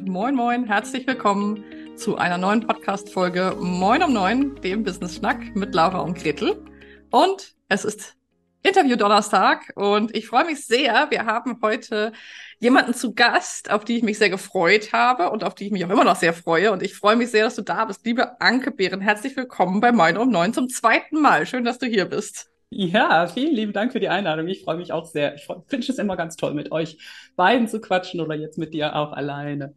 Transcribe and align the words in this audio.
und 0.00 0.08
moin 0.08 0.34
moin, 0.34 0.64
herzlich 0.64 1.06
willkommen 1.06 1.64
zu 1.96 2.16
einer 2.16 2.36
neuen 2.36 2.66
Podcast-Folge 2.66 3.56
Moin 3.58 4.02
um 4.02 4.12
Neun, 4.12 4.60
dem 4.60 4.82
Business-Schnack 4.82 5.56
mit 5.56 5.74
Laura 5.74 6.00
und 6.00 6.18
Gretel. 6.18 6.62
Und 7.10 7.54
es 7.68 7.86
ist 7.86 8.14
Interview 8.62 8.96
Donnerstag 8.96 9.72
und 9.74 10.14
ich 10.14 10.26
freue 10.26 10.44
mich 10.44 10.66
sehr. 10.66 11.06
Wir 11.10 11.24
haben 11.24 11.60
heute 11.62 12.12
jemanden 12.58 12.92
zu 12.92 13.14
Gast, 13.14 13.70
auf 13.70 13.84
die 13.84 13.96
ich 13.96 14.02
mich 14.02 14.18
sehr 14.18 14.28
gefreut 14.28 14.92
habe 14.92 15.30
und 15.30 15.44
auf 15.44 15.54
die 15.54 15.66
ich 15.66 15.72
mich 15.72 15.84
auch 15.86 15.90
immer 15.90 16.04
noch 16.04 16.16
sehr 16.16 16.34
freue. 16.34 16.72
Und 16.72 16.82
ich 16.82 16.94
freue 16.94 17.16
mich 17.16 17.30
sehr, 17.30 17.44
dass 17.44 17.54
du 17.54 17.62
da 17.62 17.86
bist. 17.86 18.04
Liebe 18.04 18.38
Anke 18.40 18.72
Behren, 18.72 19.00
herzlich 19.00 19.34
willkommen 19.34 19.80
bei 19.80 19.92
Moin 19.92 20.18
um 20.18 20.30
Neun 20.30 20.52
zum 20.52 20.68
zweiten 20.68 21.22
Mal. 21.22 21.46
Schön, 21.46 21.64
dass 21.64 21.78
du 21.78 21.86
hier 21.86 22.04
bist. 22.04 22.50
Ja, 22.70 23.26
vielen 23.28 23.54
lieben 23.54 23.72
Dank 23.72 23.92
für 23.92 24.00
die 24.00 24.08
Einladung. 24.08 24.48
Ich 24.48 24.62
freue 24.64 24.76
mich 24.76 24.92
auch 24.92 25.06
sehr. 25.06 25.34
Ich 25.36 25.44
finde 25.68 25.86
es 25.88 25.98
immer 25.98 26.16
ganz 26.16 26.36
toll, 26.36 26.52
mit 26.52 26.72
euch 26.72 26.98
beiden 27.36 27.68
zu 27.68 27.80
quatschen 27.80 28.20
oder 28.20 28.34
jetzt 28.34 28.58
mit 28.58 28.74
dir 28.74 28.94
auch 28.96 29.12
alleine. 29.12 29.74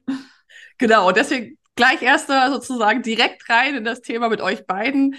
Genau, 0.78 1.12
deswegen 1.12 1.58
gleich 1.76 2.02
erst 2.02 2.28
sozusagen 2.28 3.02
direkt 3.04 3.50
rein 3.50 3.76
in 3.76 3.84
das 3.84 4.02
Thema 4.02 4.30
mit 4.30 4.42
euch 4.42 4.66
beiden 4.66 5.16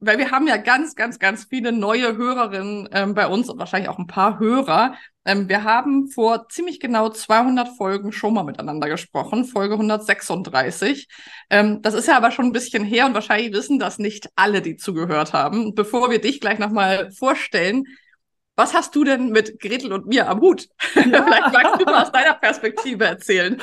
weil 0.00 0.18
wir 0.18 0.30
haben 0.30 0.46
ja 0.46 0.58
ganz, 0.58 0.94
ganz, 0.94 1.18
ganz 1.18 1.46
viele 1.46 1.72
neue 1.72 2.16
Hörerinnen 2.16 2.88
ähm, 2.92 3.14
bei 3.14 3.26
uns 3.26 3.48
und 3.48 3.58
wahrscheinlich 3.58 3.88
auch 3.88 3.98
ein 3.98 4.06
paar 4.06 4.38
Hörer. 4.38 4.94
Ähm, 5.26 5.48
wir 5.48 5.64
haben 5.64 6.08
vor 6.08 6.48
ziemlich 6.48 6.80
genau 6.80 7.08
200 7.08 7.68
Folgen 7.76 8.12
schon 8.12 8.32
mal 8.32 8.44
miteinander 8.44 8.88
gesprochen, 8.88 9.44
Folge 9.44 9.74
136. 9.74 11.08
Ähm, 11.50 11.82
das 11.82 11.94
ist 11.94 12.06
ja 12.06 12.16
aber 12.16 12.30
schon 12.30 12.46
ein 12.46 12.52
bisschen 12.52 12.84
her 12.84 13.06
und 13.06 13.14
wahrscheinlich 13.14 13.52
wissen 13.52 13.78
das 13.78 13.98
nicht 13.98 14.30
alle, 14.36 14.62
die 14.62 14.76
zugehört 14.76 15.32
haben. 15.32 15.74
Bevor 15.74 16.10
wir 16.10 16.20
dich 16.20 16.40
gleich 16.40 16.60
nochmal 16.60 17.10
vorstellen, 17.10 17.84
was 18.58 18.72
hast 18.72 18.96
du 18.96 19.04
denn 19.04 19.30
mit 19.30 19.60
Gretel 19.60 19.92
und 19.92 20.06
mir 20.06 20.30
am 20.30 20.40
Hut? 20.40 20.68
Ja. 20.94 21.02
Vielleicht 21.02 21.52
magst 21.52 21.80
du 21.80 21.84
mal 21.84 22.02
aus 22.04 22.12
deiner 22.12 22.34
Perspektive 22.34 23.04
erzählen. 23.04 23.60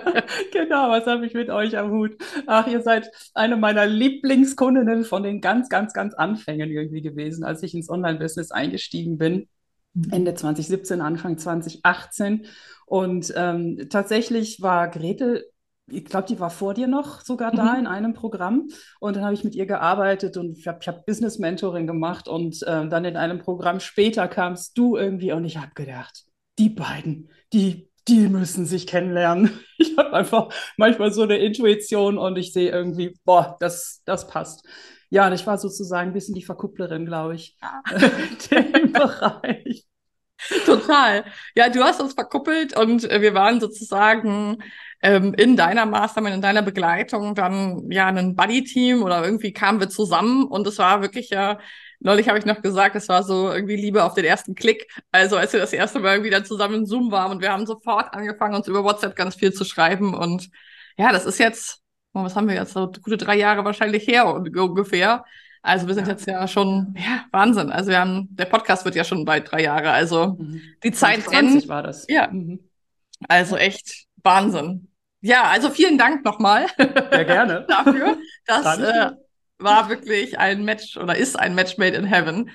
genau, 0.52 0.90
was 0.90 1.06
habe 1.06 1.24
ich 1.26 1.34
mit 1.34 1.48
euch 1.48 1.78
am 1.78 1.92
Hut? 1.92 2.16
Ach, 2.46 2.66
ihr 2.66 2.80
seid 2.80 3.08
eine 3.34 3.56
meiner 3.56 3.86
Lieblingskundinnen 3.86 5.04
von 5.04 5.22
den 5.22 5.40
ganz, 5.40 5.68
ganz, 5.68 5.92
ganz 5.92 6.14
Anfängen 6.14 6.70
irgendwie 6.70 7.02
gewesen, 7.02 7.44
als 7.44 7.62
ich 7.62 7.74
ins 7.74 7.88
Online-Business 7.88 8.50
eingestiegen 8.50 9.16
bin. 9.16 9.48
Mhm. 9.94 10.10
Ende 10.10 10.34
2017, 10.34 11.00
Anfang 11.00 11.38
2018. 11.38 12.46
Und 12.86 13.32
ähm, 13.36 13.86
tatsächlich 13.90 14.60
war 14.60 14.88
Gretel 14.88 15.44
ich 15.92 16.04
glaube, 16.04 16.26
die 16.26 16.40
war 16.40 16.50
vor 16.50 16.74
dir 16.74 16.86
noch 16.86 17.20
sogar 17.20 17.50
da 17.52 17.74
mhm. 17.74 17.80
in 17.80 17.86
einem 17.86 18.14
Programm. 18.14 18.68
Und 19.00 19.16
dann 19.16 19.24
habe 19.24 19.34
ich 19.34 19.44
mit 19.44 19.54
ihr 19.54 19.66
gearbeitet 19.66 20.36
und 20.36 20.58
ich 20.58 20.66
habe 20.66 20.78
hab 20.86 21.06
Business 21.06 21.38
Mentoring 21.38 21.86
gemacht. 21.86 22.28
Und 22.28 22.62
äh, 22.62 22.88
dann 22.88 23.04
in 23.04 23.16
einem 23.16 23.38
Programm 23.38 23.80
später 23.80 24.28
kamst 24.28 24.78
du 24.78 24.96
irgendwie 24.96 25.32
und 25.32 25.44
ich 25.44 25.56
habe 25.56 25.72
gedacht, 25.74 26.24
die 26.58 26.70
beiden, 26.70 27.30
die, 27.52 27.90
die 28.08 28.28
müssen 28.28 28.66
sich 28.66 28.86
kennenlernen. 28.86 29.50
Ich 29.82 29.98
habe 29.98 30.12
einfach 30.14 30.48
manchmal 30.78 31.12
so 31.12 31.22
eine 31.22 31.36
Intuition 31.36 32.16
und 32.16 32.38
ich 32.38 32.52
sehe 32.52 32.70
irgendwie, 32.70 33.14
boah, 33.24 33.56
das, 33.60 34.00
das 34.06 34.28
passt. 34.28 34.64
Ja, 35.12 35.26
und 35.26 35.34
ich 35.34 35.46
war 35.46 35.58
sozusagen 35.58 36.08
ein 36.08 36.12
bisschen 36.14 36.34
die 36.34 36.42
Verkupplerin, 36.42 37.04
glaube 37.04 37.34
ich, 37.34 37.58
ja. 37.60 37.82
in 38.50 38.82
dem 38.82 38.92
Bereich. 38.92 39.84
Total. 40.64 41.24
Ja, 41.54 41.68
du 41.68 41.82
hast 41.84 42.00
uns 42.00 42.14
verkuppelt 42.14 42.74
und 42.74 43.04
äh, 43.10 43.20
wir 43.20 43.34
waren 43.34 43.60
sozusagen 43.60 44.62
ähm, 45.02 45.34
in 45.34 45.54
deiner 45.54 45.84
Mastermind, 45.84 46.36
in 46.36 46.40
deiner 46.40 46.62
Begleitung 46.62 47.34
dann 47.34 47.90
ja 47.90 48.06
ein 48.06 48.34
Buddy-Team 48.34 49.02
oder 49.02 49.22
irgendwie 49.22 49.52
kamen 49.52 49.80
wir 49.80 49.90
zusammen 49.90 50.44
und 50.44 50.66
es 50.66 50.78
war 50.78 51.02
wirklich 51.02 51.28
ja, 51.28 51.58
neulich 52.00 52.30
habe 52.30 52.38
ich 52.38 52.46
noch 52.46 52.62
gesagt, 52.62 52.96
es 52.96 53.10
war 53.10 53.22
so 53.22 53.52
irgendwie 53.52 53.76
Liebe 53.76 54.04
auf 54.04 54.14
den 54.14 54.24
ersten 54.24 54.54
Klick. 54.54 54.90
Also 55.10 55.36
als 55.36 55.52
wir 55.52 55.60
das 55.60 55.74
erste 55.74 56.00
Mal 56.00 56.14
irgendwie 56.14 56.30
dann 56.30 56.46
zusammen 56.46 56.76
in 56.76 56.86
Zoom 56.86 57.12
waren 57.12 57.32
und 57.32 57.42
wir 57.42 57.52
haben 57.52 57.66
sofort 57.66 58.14
angefangen, 58.14 58.54
uns 58.54 58.66
über 58.66 58.82
WhatsApp 58.82 59.14
ganz 59.14 59.34
viel 59.34 59.52
zu 59.52 59.66
schreiben 59.66 60.14
und 60.14 60.48
ja, 60.96 61.12
das 61.12 61.26
ist 61.26 61.38
jetzt, 61.38 61.81
oh, 62.14 62.22
was 62.22 62.36
haben 62.36 62.48
wir 62.48 62.54
jetzt, 62.54 62.72
so 62.72 62.90
gute 63.02 63.16
drei 63.16 63.36
Jahre 63.36 63.64
wahrscheinlich 63.64 64.06
her 64.06 64.26
ungefähr. 64.26 65.24
Also 65.62 65.86
wir 65.86 65.94
sind 65.94 66.08
ja. 66.08 66.12
jetzt 66.12 66.26
ja 66.26 66.46
schon, 66.48 66.94
ja, 66.98 67.24
Wahnsinn. 67.30 67.70
Also 67.70 67.90
wir 67.90 68.00
haben, 68.00 68.28
der 68.30 68.46
Podcast 68.46 68.84
wird 68.84 68.96
ja 68.96 69.04
schon 69.04 69.24
bald 69.24 69.50
drei 69.50 69.62
Jahre. 69.62 69.92
Also 69.92 70.36
mhm. 70.38 70.60
die 70.82 70.92
Zeit 70.92 71.30
rennt. 71.30 71.68
war 71.68 71.82
das. 71.82 72.06
Ja. 72.08 72.28
Mhm. 72.28 72.58
Also 73.28 73.56
echt 73.56 74.06
Wahnsinn. 74.24 74.88
Ja, 75.20 75.44
also 75.44 75.70
vielen 75.70 75.98
Dank 75.98 76.24
nochmal. 76.24 76.66
Ja, 76.78 77.22
gerne. 77.22 77.64
dafür. 77.68 78.18
Das 78.46 78.78
äh, 78.78 79.12
war 79.58 79.88
wirklich 79.88 80.38
ein 80.38 80.64
Match 80.64 80.96
oder 80.96 81.16
ist 81.16 81.38
ein 81.38 81.54
Match 81.54 81.78
made 81.78 81.96
in 81.96 82.04
heaven. 82.04 82.50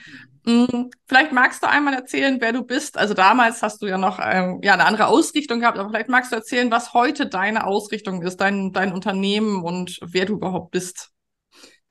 Hm, 0.47 0.91
vielleicht 1.05 1.33
magst 1.33 1.61
du 1.61 1.67
einmal 1.67 1.93
erzählen, 1.93 2.37
wer 2.39 2.53
du 2.53 2.63
bist. 2.63 2.97
Also 2.97 3.13
damals 3.13 3.61
hast 3.61 3.81
du 3.81 3.87
ja 3.87 3.97
noch 3.97 4.17
ähm, 4.23 4.61
ja, 4.63 4.75
eine 4.75 4.85
andere 4.85 5.07
Ausrichtung 5.07 5.59
gehabt, 5.59 5.77
aber 5.77 5.89
vielleicht 5.89 6.07
magst 6.07 6.31
du 6.31 6.37
erzählen, 6.37 6.71
was 6.71 6.93
heute 6.93 7.27
deine 7.27 7.67
Ausrichtung 7.67 8.21
ist, 8.21 8.37
dein, 8.37 8.71
dein 8.71 8.93
Unternehmen 8.93 9.61
und 9.61 9.99
wer 10.01 10.25
du 10.25 10.35
überhaupt 10.35 10.71
bist. 10.71 11.11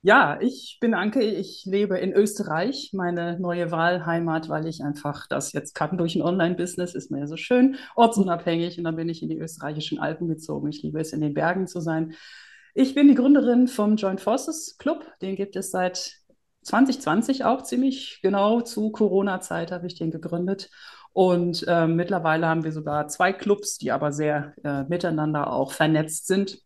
Ja, 0.01 0.39
ich 0.41 0.79
bin 0.81 0.95
Anke, 0.95 1.21
ich 1.21 1.65
lebe 1.65 1.99
in 1.99 2.13
Österreich, 2.13 2.91
meine 2.93 3.39
neue 3.39 3.69
Wahlheimat, 3.69 4.49
weil 4.49 4.65
ich 4.65 4.83
einfach 4.83 5.27
das 5.27 5.53
jetzt 5.53 5.75
kann 5.75 5.95
durch 5.99 6.15
ein 6.15 6.23
Online-Business, 6.23 6.95
ist 6.95 7.11
mir 7.11 7.19
ja 7.19 7.27
so 7.27 7.37
schön, 7.37 7.75
ortsunabhängig 7.95 8.79
und 8.79 8.85
dann 8.85 8.95
bin 8.95 9.09
ich 9.09 9.21
in 9.21 9.29
die 9.29 9.37
österreichischen 9.37 9.99
Alpen 9.99 10.27
gezogen. 10.27 10.67
Ich 10.69 10.81
liebe 10.81 10.99
es, 10.99 11.13
in 11.13 11.21
den 11.21 11.35
Bergen 11.35 11.67
zu 11.67 11.79
sein. 11.79 12.15
Ich 12.73 12.95
bin 12.95 13.07
die 13.07 13.15
Gründerin 13.15 13.67
vom 13.67 13.97
Joint 13.97 14.21
Forces 14.21 14.77
Club, 14.79 15.05
den 15.21 15.35
gibt 15.35 15.55
es 15.55 15.69
seit 15.69 16.17
2020 16.67 17.45
auch 17.45 17.63
ziemlich 17.63 18.19
genau 18.21 18.61
zu 18.61 18.91
Corona-Zeit 18.91 19.71
habe 19.71 19.87
ich 19.87 19.95
den 19.95 20.11
gegründet. 20.11 20.69
Und 21.13 21.65
äh, 21.67 21.87
mittlerweile 21.87 22.47
haben 22.47 22.63
wir 22.63 22.73
sogar 22.73 23.07
zwei 23.07 23.31
Clubs, 23.33 23.77
die 23.77 23.91
aber 23.91 24.11
sehr 24.11 24.53
äh, 24.63 24.83
miteinander 24.83 25.51
auch 25.51 25.71
vernetzt 25.71 26.27
sind. 26.27 26.59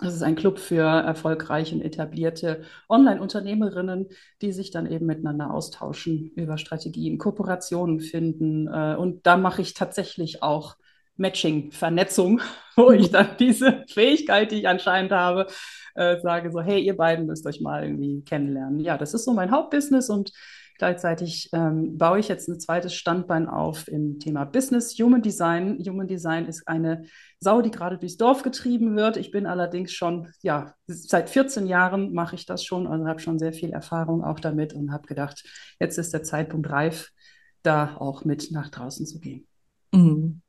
Das 0.00 0.14
ist 0.14 0.22
ein 0.22 0.36
Club 0.36 0.58
für 0.58 0.82
erfolgreiche 0.82 1.74
und 1.74 1.80
etablierte 1.80 2.62
Online-Unternehmerinnen, 2.88 4.08
die 4.42 4.52
sich 4.52 4.70
dann 4.70 4.90
eben 4.90 5.06
miteinander 5.06 5.54
austauschen 5.54 6.32
über 6.34 6.58
Strategien, 6.58 7.16
Kooperationen 7.16 8.00
finden. 8.00 8.66
Äh, 8.66 8.96
und 8.96 9.26
da 9.26 9.36
mache 9.36 9.62
ich 9.62 9.74
tatsächlich 9.74 10.42
auch 10.42 10.76
Matching, 11.16 11.70
Vernetzung, 11.72 12.40
wo 12.76 12.90
ich 12.90 13.10
dann 13.10 13.30
diese 13.38 13.84
Fähigkeit, 13.88 14.50
die 14.50 14.60
ich 14.60 14.68
anscheinend 14.68 15.12
habe, 15.12 15.46
äh, 15.94 16.20
sage 16.20 16.50
so, 16.50 16.60
hey, 16.60 16.80
ihr 16.80 16.96
beiden 16.96 17.26
müsst 17.26 17.46
euch 17.46 17.60
mal 17.60 17.84
irgendwie 17.84 18.22
kennenlernen. 18.22 18.80
Ja, 18.80 18.98
das 18.98 19.14
ist 19.14 19.24
so 19.24 19.32
mein 19.32 19.50
Hauptbusiness 19.50 20.10
und 20.10 20.32
Gleichzeitig 20.78 21.48
ähm, 21.52 21.96
baue 21.96 22.18
ich 22.18 22.28
jetzt 22.28 22.48
ein 22.48 22.60
zweites 22.60 22.94
Standbein 22.94 23.48
auf 23.48 23.88
im 23.88 24.18
Thema 24.18 24.44
Business, 24.44 24.94
Human 24.98 25.22
Design. 25.22 25.82
Human 25.86 26.06
Design 26.06 26.46
ist 26.46 26.68
eine 26.68 27.04
Sau, 27.40 27.62
die 27.62 27.70
gerade 27.70 27.96
durchs 27.96 28.18
Dorf 28.18 28.42
getrieben 28.42 28.94
wird. 28.94 29.16
Ich 29.16 29.30
bin 29.30 29.46
allerdings 29.46 29.92
schon, 29.92 30.30
ja, 30.42 30.74
seit 30.86 31.30
14 31.30 31.66
Jahren 31.66 32.12
mache 32.12 32.34
ich 32.34 32.44
das 32.44 32.62
schon, 32.62 32.86
also 32.86 33.06
habe 33.06 33.20
schon 33.20 33.38
sehr 33.38 33.54
viel 33.54 33.70
Erfahrung 33.70 34.22
auch 34.22 34.38
damit 34.38 34.74
und 34.74 34.92
habe 34.92 35.06
gedacht, 35.06 35.44
jetzt 35.80 35.96
ist 35.96 36.12
der 36.12 36.22
Zeitpunkt 36.22 36.68
reif, 36.68 37.10
da 37.62 37.96
auch 37.96 38.24
mit 38.24 38.50
nach 38.50 38.68
draußen 38.68 39.06
zu 39.06 39.18
gehen. 39.18 39.46
Mhm 39.92 40.42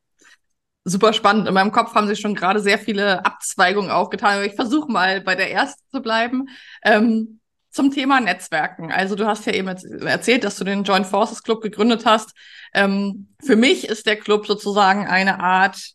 super 0.87 1.13
spannend. 1.13 1.47
In 1.47 1.53
meinem 1.53 1.71
Kopf 1.71 1.93
haben 1.93 2.07
sich 2.07 2.19
schon 2.19 2.35
gerade 2.35 2.59
sehr 2.59 2.79
viele 2.79 3.25
Abzweigungen 3.25 3.91
aufgetan. 3.91 4.35
Aber 4.35 4.45
ich 4.45 4.55
versuche 4.55 4.91
mal 4.91 5.21
bei 5.21 5.35
der 5.35 5.51
ersten 5.51 5.83
zu 5.91 6.01
bleiben. 6.01 6.47
Ähm, 6.83 7.39
zum 7.69 7.91
Thema 7.91 8.19
Netzwerken. 8.19 8.91
Also 8.91 9.15
du 9.15 9.27
hast 9.27 9.45
ja 9.45 9.53
eben 9.53 9.67
erzählt, 9.67 10.43
dass 10.43 10.55
du 10.55 10.63
den 10.63 10.83
Joint 10.83 11.05
Forces 11.05 11.43
Club 11.43 11.61
gegründet 11.61 12.05
hast. 12.05 12.31
Ähm, 12.73 13.27
für 13.43 13.55
mich 13.55 13.87
ist 13.87 14.07
der 14.07 14.15
Club 14.15 14.47
sozusagen 14.47 15.05
eine 15.05 15.39
Art 15.39 15.91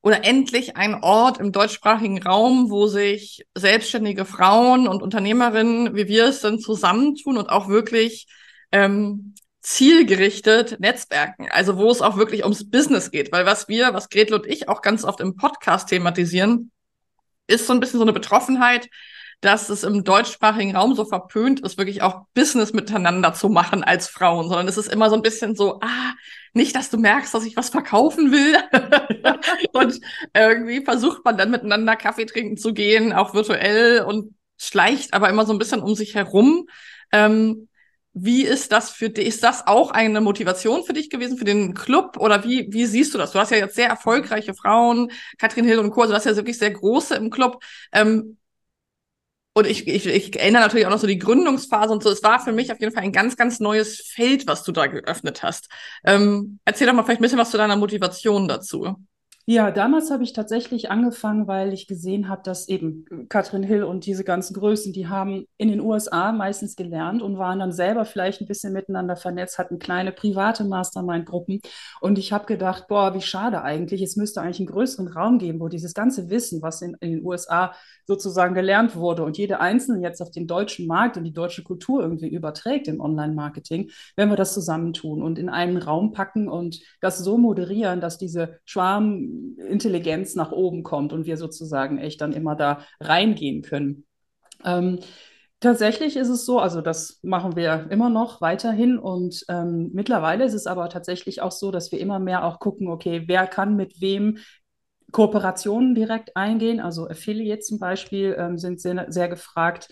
oder 0.00 0.24
endlich 0.24 0.78
ein 0.78 0.94
Ort 1.02 1.38
im 1.38 1.52
deutschsprachigen 1.52 2.22
Raum, 2.22 2.70
wo 2.70 2.86
sich 2.86 3.44
selbstständige 3.54 4.24
Frauen 4.24 4.88
und 4.88 5.02
Unternehmerinnen, 5.02 5.94
wie 5.94 6.08
wir 6.08 6.26
es 6.26 6.40
sind, 6.40 6.62
zusammentun 6.62 7.36
und 7.36 7.50
auch 7.50 7.68
wirklich 7.68 8.26
ähm, 8.72 9.34
zielgerichtet 9.60 10.80
Netzwerken. 10.80 11.48
Also 11.50 11.76
wo 11.76 11.90
es 11.90 12.02
auch 12.02 12.16
wirklich 12.16 12.42
ums 12.42 12.70
Business 12.70 13.10
geht. 13.10 13.32
Weil 13.32 13.46
was 13.46 13.68
wir, 13.68 13.94
was 13.94 14.08
Gretel 14.08 14.34
und 14.34 14.46
ich 14.46 14.68
auch 14.68 14.82
ganz 14.82 15.04
oft 15.04 15.20
im 15.20 15.36
Podcast 15.36 15.88
thematisieren, 15.88 16.70
ist 17.46 17.66
so 17.66 17.72
ein 17.72 17.80
bisschen 17.80 17.98
so 17.98 18.04
eine 18.04 18.12
Betroffenheit 18.12 18.88
dass 19.40 19.70
es 19.70 19.84
im 19.84 20.04
deutschsprachigen 20.04 20.76
Raum 20.76 20.94
so 20.94 21.04
verpönt 21.04 21.60
ist, 21.60 21.78
wirklich 21.78 22.02
auch 22.02 22.26
Business 22.34 22.72
miteinander 22.72 23.32
zu 23.32 23.48
machen 23.48 23.82
als 23.82 24.06
Frauen, 24.08 24.48
sondern 24.48 24.68
es 24.68 24.76
ist 24.76 24.92
immer 24.92 25.08
so 25.08 25.16
ein 25.16 25.22
bisschen 25.22 25.56
so, 25.56 25.80
ah, 25.80 26.12
nicht, 26.52 26.76
dass 26.76 26.90
du 26.90 26.98
merkst, 26.98 27.32
dass 27.32 27.46
ich 27.46 27.56
was 27.56 27.70
verkaufen 27.70 28.32
will. 28.32 28.56
und 29.72 29.98
irgendwie 30.34 30.84
versucht 30.84 31.24
man 31.24 31.38
dann 31.38 31.50
miteinander 31.50 31.96
Kaffee 31.96 32.26
trinken 32.26 32.58
zu 32.58 32.74
gehen, 32.74 33.12
auch 33.12 33.32
virtuell 33.32 34.02
und 34.02 34.34
schleicht 34.58 35.14
aber 35.14 35.30
immer 35.30 35.46
so 35.46 35.52
ein 35.52 35.58
bisschen 35.58 35.80
um 35.80 35.94
sich 35.94 36.14
herum. 36.14 36.66
Ähm, 37.10 37.68
wie 38.12 38.44
ist 38.44 38.72
das 38.72 38.90
für 38.90 39.10
dich? 39.10 39.26
Ist 39.26 39.44
das 39.44 39.66
auch 39.66 39.90
eine 39.92 40.20
Motivation 40.20 40.84
für 40.84 40.92
dich 40.92 41.10
gewesen, 41.10 41.38
für 41.38 41.44
den 41.44 41.74
Club? 41.74 42.16
Oder 42.18 42.44
wie, 42.44 42.66
wie 42.72 42.86
siehst 42.86 43.14
du 43.14 43.18
das? 43.18 43.32
Du 43.32 43.38
hast 43.38 43.50
ja 43.50 43.58
jetzt 43.58 43.76
sehr 43.76 43.88
erfolgreiche 43.88 44.54
Frauen, 44.54 45.12
Katrin 45.38 45.64
Hill 45.64 45.78
und 45.78 45.90
Co. 45.90 46.02
Also 46.02 46.12
du 46.12 46.16
hast 46.16 46.26
ja 46.26 46.36
wirklich 46.36 46.58
sehr 46.58 46.72
große 46.72 47.14
im 47.14 47.30
Club. 47.30 47.62
Ähm, 47.92 48.36
und 49.52 49.66
ich, 49.66 49.86
ich, 49.88 50.06
ich 50.06 50.38
erinnere 50.38 50.62
natürlich 50.62 50.86
auch 50.86 50.90
noch 50.90 50.98
so 50.98 51.06
die 51.06 51.18
Gründungsphase 51.18 51.92
und 51.92 52.02
so. 52.02 52.10
Es 52.10 52.22
war 52.22 52.40
für 52.40 52.52
mich 52.52 52.72
auf 52.72 52.80
jeden 52.80 52.92
Fall 52.94 53.02
ein 53.02 53.12
ganz, 53.12 53.36
ganz 53.36 53.60
neues 53.60 54.00
Feld, 54.00 54.46
was 54.46 54.62
du 54.62 54.72
da 54.72 54.86
geöffnet 54.86 55.42
hast. 55.42 55.68
Ähm, 56.04 56.60
erzähl 56.64 56.86
doch 56.86 56.94
mal 56.94 57.02
vielleicht 57.02 57.20
ein 57.20 57.22
bisschen 57.22 57.38
was 57.38 57.50
zu 57.50 57.58
deiner 57.58 57.76
Motivation 57.76 58.46
dazu. 58.48 58.96
Ja, 59.46 59.72
damals 59.72 60.10
habe 60.12 60.22
ich 60.22 60.32
tatsächlich 60.32 60.90
angefangen, 60.90 61.48
weil 61.48 61.72
ich 61.72 61.88
gesehen 61.88 62.28
habe, 62.28 62.42
dass 62.44 62.68
eben 62.68 63.04
Katrin 63.28 63.64
Hill 63.64 63.82
und 63.82 64.06
diese 64.06 64.22
ganzen 64.22 64.54
Größen, 64.54 64.92
die 64.92 65.08
haben 65.08 65.46
in 65.56 65.68
den 65.68 65.80
USA 65.80 66.30
meistens 66.30 66.76
gelernt 66.76 67.20
und 67.20 67.36
waren 67.36 67.58
dann 67.58 67.72
selber 67.72 68.04
vielleicht 68.04 68.40
ein 68.40 68.46
bisschen 68.46 68.72
miteinander 68.72 69.16
vernetzt, 69.16 69.58
hatten 69.58 69.80
kleine 69.80 70.12
private 70.12 70.62
Mastermind-Gruppen. 70.64 71.60
Und 72.00 72.18
ich 72.18 72.32
habe 72.32 72.46
gedacht, 72.46 72.86
boah, 72.86 73.14
wie 73.14 73.22
schade 73.22 73.62
eigentlich. 73.62 74.02
Es 74.02 74.14
müsste 74.14 74.40
eigentlich 74.40 74.60
einen 74.60 74.68
größeren 74.68 75.08
Raum 75.08 75.38
geben, 75.38 75.58
wo 75.58 75.68
dieses 75.68 75.94
ganze 75.94 76.30
Wissen, 76.30 76.62
was 76.62 76.80
in, 76.82 76.96
in 77.00 77.10
den 77.10 77.26
USA 77.26 77.74
sozusagen 78.06 78.54
gelernt 78.54 78.94
wurde 78.96 79.24
und 79.24 79.38
jede 79.38 79.60
Einzelne 79.60 80.02
jetzt 80.02 80.20
auf 80.20 80.30
den 80.30 80.46
deutschen 80.46 80.86
Markt 80.86 81.16
und 81.16 81.24
die 81.24 81.32
deutsche 81.32 81.62
Kultur 81.62 82.02
irgendwie 82.02 82.28
überträgt 82.28 82.88
im 82.88 83.00
Online-Marketing, 83.00 83.90
wenn 84.16 84.28
wir 84.28 84.36
das 84.36 84.52
zusammentun 84.54 85.22
und 85.22 85.38
in 85.38 85.48
einen 85.48 85.76
Raum 85.76 86.12
packen 86.12 86.48
und 86.48 86.80
das 87.00 87.18
so 87.18 87.38
moderieren, 87.38 88.00
dass 88.00 88.18
diese 88.18 88.58
Schwarmintelligenz 89.56 90.34
nach 90.34 90.52
oben 90.52 90.82
kommt 90.82 91.12
und 91.12 91.26
wir 91.26 91.36
sozusagen 91.36 91.98
echt 91.98 92.20
dann 92.20 92.32
immer 92.32 92.56
da 92.56 92.84
reingehen 93.00 93.62
können. 93.62 94.04
Ähm, 94.64 94.98
Tatsächlich 95.62 96.16
ist 96.16 96.30
es 96.30 96.46
so, 96.46 96.58
also 96.58 96.80
das 96.80 97.20
machen 97.22 97.54
wir 97.54 97.88
immer 97.90 98.08
noch 98.08 98.40
weiterhin 98.40 98.98
und 98.98 99.44
ähm, 99.50 99.90
mittlerweile 99.92 100.44
ist 100.44 100.54
es 100.54 100.66
aber 100.66 100.88
tatsächlich 100.88 101.42
auch 101.42 101.52
so, 101.52 101.70
dass 101.70 101.92
wir 101.92 102.00
immer 102.00 102.18
mehr 102.18 102.46
auch 102.46 102.60
gucken, 102.60 102.88
okay, 102.88 103.24
wer 103.26 103.46
kann 103.46 103.76
mit 103.76 104.00
wem 104.00 104.38
Kooperationen 105.12 105.94
direkt 105.94 106.34
eingehen, 106.34 106.80
also 106.80 107.10
Affiliate 107.10 107.60
zum 107.60 107.78
Beispiel 107.78 108.34
ähm, 108.38 108.56
sind 108.56 108.80
sehr, 108.80 109.12
sehr 109.12 109.28
gefragt. 109.28 109.88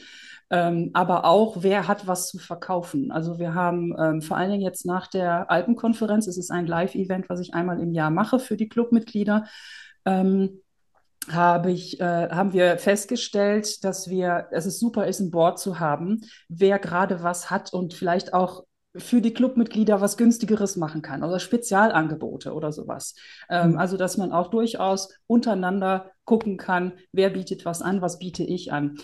Ähm, 0.50 0.90
aber 0.94 1.24
auch, 1.24 1.58
wer 1.60 1.88
hat 1.88 2.06
was 2.06 2.28
zu 2.28 2.38
verkaufen. 2.38 3.10
Also 3.10 3.38
wir 3.38 3.54
haben 3.54 3.94
ähm, 3.98 4.22
vor 4.22 4.36
allen 4.36 4.50
Dingen 4.50 4.62
jetzt 4.62 4.86
nach 4.86 5.06
der 5.06 5.50
Alpenkonferenz, 5.50 6.26
es 6.26 6.38
ist 6.38 6.50
ein 6.50 6.66
Live-Event, 6.66 7.28
was 7.28 7.40
ich 7.40 7.52
einmal 7.52 7.80
im 7.80 7.92
Jahr 7.92 8.10
mache 8.10 8.38
für 8.38 8.56
die 8.56 8.68
Clubmitglieder, 8.68 9.46
ähm, 10.06 10.62
habe 11.30 11.70
ich, 11.70 12.00
äh, 12.00 12.30
haben 12.30 12.54
wir 12.54 12.78
festgestellt, 12.78 13.84
dass 13.84 14.08
wir, 14.08 14.48
dass 14.50 14.64
es 14.64 14.78
super 14.78 15.06
ist, 15.06 15.20
ein 15.20 15.30
Board 15.30 15.58
zu 15.58 15.78
haben, 15.78 16.22
wer 16.48 16.78
gerade 16.78 17.22
was 17.22 17.50
hat 17.50 17.74
und 17.74 17.92
vielleicht 17.92 18.32
auch 18.32 18.64
für 18.96 19.20
die 19.20 19.34
Clubmitglieder 19.34 20.00
was 20.00 20.16
günstigeres 20.16 20.76
machen 20.76 21.02
kann 21.02 21.22
oder 21.22 21.38
Spezialangebote 21.38 22.54
oder 22.54 22.72
sowas. 22.72 23.14
Ähm, 23.50 23.72
mhm. 23.72 23.78
Also 23.78 23.96
dass 23.96 24.16
man 24.16 24.32
auch 24.32 24.48
durchaus 24.48 25.14
untereinander 25.26 26.10
gucken 26.24 26.56
kann, 26.56 26.92
wer 27.12 27.30
bietet 27.30 27.64
was 27.64 27.82
an, 27.82 28.00
was 28.00 28.18
biete 28.18 28.44
ich 28.44 28.72
an. 28.72 28.98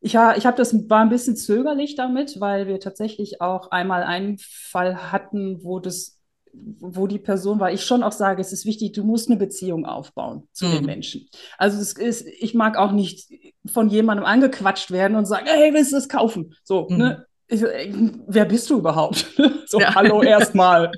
Ich, 0.00 0.14
ich 0.14 0.46
habe 0.46 0.56
das 0.56 0.88
war 0.88 1.00
ein 1.00 1.08
bisschen 1.08 1.36
zögerlich 1.36 1.96
damit, 1.96 2.40
weil 2.40 2.66
wir 2.66 2.78
tatsächlich 2.78 3.40
auch 3.40 3.70
einmal 3.70 4.04
einen 4.04 4.38
Fall 4.38 5.10
hatten, 5.10 5.64
wo 5.64 5.80
das 5.80 6.18
wo 6.52 7.06
die 7.06 7.18
Person 7.18 7.60
war, 7.60 7.72
ich 7.72 7.84
schon 7.84 8.02
auch 8.02 8.12
sage, 8.12 8.40
es 8.40 8.52
ist 8.52 8.66
wichtig, 8.66 8.92
du 8.92 9.04
musst 9.04 9.28
eine 9.28 9.38
Beziehung 9.38 9.86
aufbauen 9.86 10.48
zu 10.52 10.66
mhm. 10.66 10.72
den 10.72 10.86
Menschen. 10.86 11.28
Also 11.56 11.80
es 11.80 11.92
ist, 11.92 12.26
ich 12.26 12.54
mag 12.54 12.76
auch 12.76 12.92
nicht 12.92 13.28
von 13.66 13.88
jemandem 13.88 14.26
angequatscht 14.26 14.90
werden 14.90 15.16
und 15.16 15.26
sagen, 15.26 15.46
hey, 15.46 15.72
willst 15.72 15.92
du 15.92 15.96
das 15.96 16.08
kaufen? 16.08 16.54
So, 16.64 16.88
mhm. 16.88 16.96
ne? 16.96 17.24
Ich, 17.50 17.62
wer 17.62 18.44
bist 18.44 18.68
du 18.68 18.78
überhaupt? 18.78 19.26
so, 19.66 19.80
ja. 19.80 19.94
hallo 19.94 20.22
erstmal. 20.22 20.92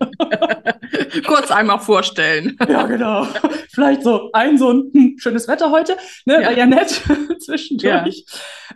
Kurz 1.26 1.50
einmal 1.50 1.78
vorstellen. 1.78 2.56
ja, 2.68 2.86
genau. 2.86 3.26
Vielleicht 3.72 4.02
so 4.02 4.30
ein 4.32 4.58
so 4.58 4.70
ein 4.70 4.90
hm, 4.92 5.14
schönes 5.18 5.48
Wetter 5.48 5.70
heute, 5.70 5.96
ne? 6.24 6.42
Ja. 6.42 6.48
War 6.48 6.56
ja 6.56 6.66
nett 6.66 6.88
zwischendurch. 7.40 8.24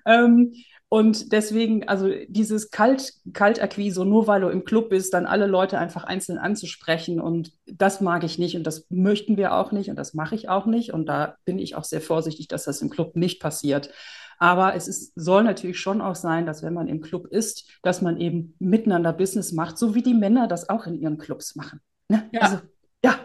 Ja. 0.06 0.25
Ähm, 0.25 0.52
und 0.94 1.32
deswegen, 1.32 1.88
also 1.88 2.08
dieses 2.29 2.70
Kalt, 2.70 3.14
Kaltakquise, 3.32 4.05
nur 4.05 4.29
weil 4.29 4.43
du 4.43 4.49
im 4.49 4.64
Club 4.64 4.91
bist, 4.91 5.12
dann 5.12 5.26
alle 5.26 5.49
Leute 5.49 5.76
einfach 5.76 6.05
einzeln 6.05 6.38
anzusprechen 6.38 7.20
und 7.20 7.50
das 7.67 8.00
mag 8.00 8.23
ich 8.23 8.38
nicht 8.38 8.56
und 8.56 8.64
das 8.64 8.87
möchten 8.91 9.37
wir 9.37 9.55
auch 9.55 9.73
nicht 9.73 9.91
und 9.91 9.96
das 9.96 10.14
mache 10.14 10.37
ich 10.37 10.49
auch 10.49 10.67
nicht 10.67 10.93
und 10.93 11.06
da 11.06 11.35
bin 11.44 11.58
ich 11.58 11.75
auch 11.75 11.82
sehr 11.82 12.00
vorsichtig, 12.00 12.47
dass 12.47 12.62
das 12.62 12.81
im 12.81 12.90
Club 12.90 13.17
nicht 13.17 13.40
passiert. 13.40 13.90
Aber 14.38 14.76
es 14.76 14.87
ist, 14.87 15.12
soll 15.17 15.43
natürlich 15.43 15.81
schon 15.81 16.00
auch 16.00 16.14
sein, 16.14 16.47
dass 16.47 16.62
wenn 16.62 16.75
man 16.75 16.87
im 16.87 17.00
Club 17.00 17.26
ist, 17.26 17.69
dass 17.82 18.00
man 18.00 18.20
eben 18.20 18.55
miteinander 18.61 19.12
Business 19.12 19.50
macht, 19.50 19.79
so 19.79 19.97
wie 19.97 20.02
die 20.02 20.14
Männer 20.14 20.47
das 20.47 20.69
auch 20.69 20.87
in 20.87 21.00
ihren 21.00 21.19
Clubs 21.19 21.56
machen. 21.56 21.81
Ne? 22.08 22.29
Ja. 22.32 22.40
Also, 22.40 22.58
ja. 23.05 23.19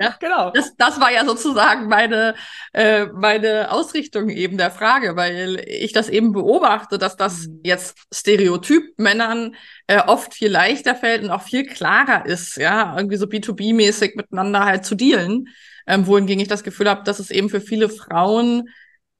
Ja, 0.00 0.14
genau. 0.20 0.50
Das, 0.50 0.74
das 0.76 1.00
war 1.00 1.12
ja 1.12 1.24
sozusagen 1.24 1.88
meine, 1.88 2.34
äh, 2.72 3.06
meine 3.06 3.70
Ausrichtung 3.70 4.28
eben 4.28 4.56
der 4.58 4.70
Frage, 4.70 5.16
weil 5.16 5.62
ich 5.66 5.92
das 5.92 6.08
eben 6.08 6.32
beobachte, 6.32 6.98
dass 6.98 7.16
das 7.16 7.46
mhm. 7.46 7.60
jetzt 7.64 7.98
Stereotyp 8.12 8.98
Männern 8.98 9.54
äh, 9.86 10.00
oft 10.06 10.34
viel 10.34 10.50
leichter 10.50 10.94
fällt 10.94 11.22
und 11.24 11.30
auch 11.30 11.42
viel 11.42 11.66
klarer 11.66 12.26
ist, 12.26 12.56
ja, 12.56 12.96
irgendwie 12.96 13.16
so 13.16 13.26
B2B-mäßig 13.26 14.16
miteinander 14.16 14.64
halt 14.64 14.84
zu 14.84 14.94
dealen. 14.94 15.48
Ähm, 15.86 16.06
wohingegen 16.06 16.40
ich 16.40 16.48
das 16.48 16.62
Gefühl 16.62 16.88
habe, 16.88 17.02
dass 17.02 17.18
es 17.18 17.30
eben 17.30 17.50
für 17.50 17.60
viele 17.60 17.88
Frauen 17.88 18.68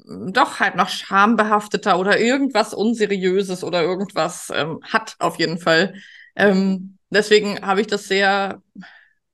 doch 0.05 0.61
halt 0.61 0.77
noch 0.77 0.89
schambehafteter 0.89 1.99
oder 1.99 2.19
irgendwas 2.19 2.75
Unseriöses 2.75 3.65
oder 3.65 3.83
irgendwas 3.83 4.53
ähm, 4.55 4.81
hat 4.83 5.17
auf 5.19 5.39
jeden 5.39 5.59
Fall. 5.59 5.95
Ähm, 6.37 6.99
deswegen 7.11 7.61
habe 7.65 7.81
ich 7.81 7.87
das 7.87 8.09
sehr 8.09 8.63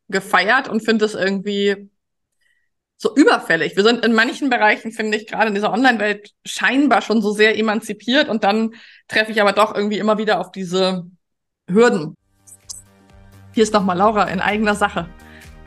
gefeiert 0.09 0.69
und 0.69 0.85
finde 0.85 1.05
es 1.05 1.15
irgendwie 1.15 1.91
so 2.97 3.15
überfällig. 3.15 3.77
Wir 3.77 3.85
sind 3.85 4.05
in 4.05 4.13
manchen 4.13 4.51
Bereichen, 4.51 4.91
finde 4.91 5.17
ich, 5.17 5.27
gerade 5.27 5.49
in 5.49 5.55
dieser 5.55 5.73
Online-Welt 5.73 6.33
scheinbar 6.45 7.01
schon 7.01 7.23
so 7.23 7.33
sehr 7.33 7.57
emanzipiert 7.57 8.29
und 8.29 8.43
dann 8.43 8.75
treffe 9.07 9.31
ich 9.31 9.41
aber 9.41 9.53
doch 9.53 9.75
irgendwie 9.75 9.99
immer 9.99 10.19
wieder 10.19 10.41
auf 10.41 10.51
diese 10.51 11.07
Hürden. 11.69 12.17
Hier 13.55 13.63
ist 13.63 13.73
nochmal 13.73 13.97
Laura 13.97 14.25
in 14.25 14.41
eigener 14.41 14.75
Sache. 14.75 15.09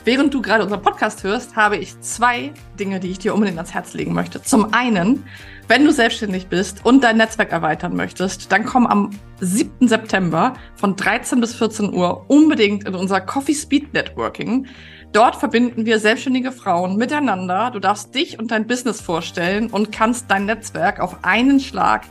Während 0.04 0.34
du 0.34 0.42
gerade 0.42 0.64
unseren 0.64 0.82
Podcast 0.82 1.24
hörst, 1.24 1.56
habe 1.56 1.78
ich 1.78 2.00
zwei 2.00 2.52
Dinge, 2.80 3.00
die 3.00 3.12
ich 3.12 3.20
dir 3.20 3.36
unbedingt 3.36 3.60
ans 3.60 3.76
Herz 3.76 3.94
legen 3.94 4.14
möchte. 4.14 4.42
Zum 4.42 4.74
einen, 4.74 5.24
wenn 5.68 5.86
du 5.86 5.92
selbstständig 5.92 6.48
bist 6.48 6.84
und 6.84 7.04
dein 7.04 7.18
Netzwerk 7.18 7.52
erweitern 7.52 7.96
möchtest, 7.96 8.52
dann 8.52 8.66
komm 8.66 8.88
am 8.88 9.12
7. 9.42 9.88
September 9.88 10.56
von 10.76 10.96
13 10.96 11.40
bis 11.40 11.54
14 11.54 11.94
Uhr 11.94 12.26
unbedingt 12.30 12.88
in 12.88 12.96
unser 12.96 13.22
Coffee 13.22 13.54
Speed 13.54 13.94
Networking. 13.94 14.66
Dort 15.12 15.36
verbinden 15.36 15.86
wir 15.86 16.00
selbstständige 16.00 16.52
Frauen 16.52 16.96
miteinander. 16.96 17.70
Du 17.70 17.80
darfst 17.80 18.16
dich 18.16 18.40
und 18.40 18.50
dein 18.50 18.66
Business 18.66 19.02
vorstellen 19.02 19.70
und 19.70 19.92
kannst 19.92 20.32
dein 20.32 20.48
Netzwerk 20.48 21.00
auf 21.00 21.24
einen 21.24 21.60
Schlag 21.60 22.06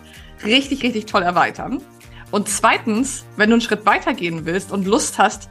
richtig, 0.45 0.85
richtig 0.85 1.07
toll 1.07 1.23
erweitern. 1.23 1.83
Und 2.31 2.49
zweitens, 2.49 3.25
wenn 3.37 3.51
du 3.51 3.55
einen 3.55 3.63
Schritt 3.63 3.85
weitergehen 3.85 4.47
willst 4.47 4.71
und 4.71 4.87
Lust 4.87 5.19
hast, 5.19 5.51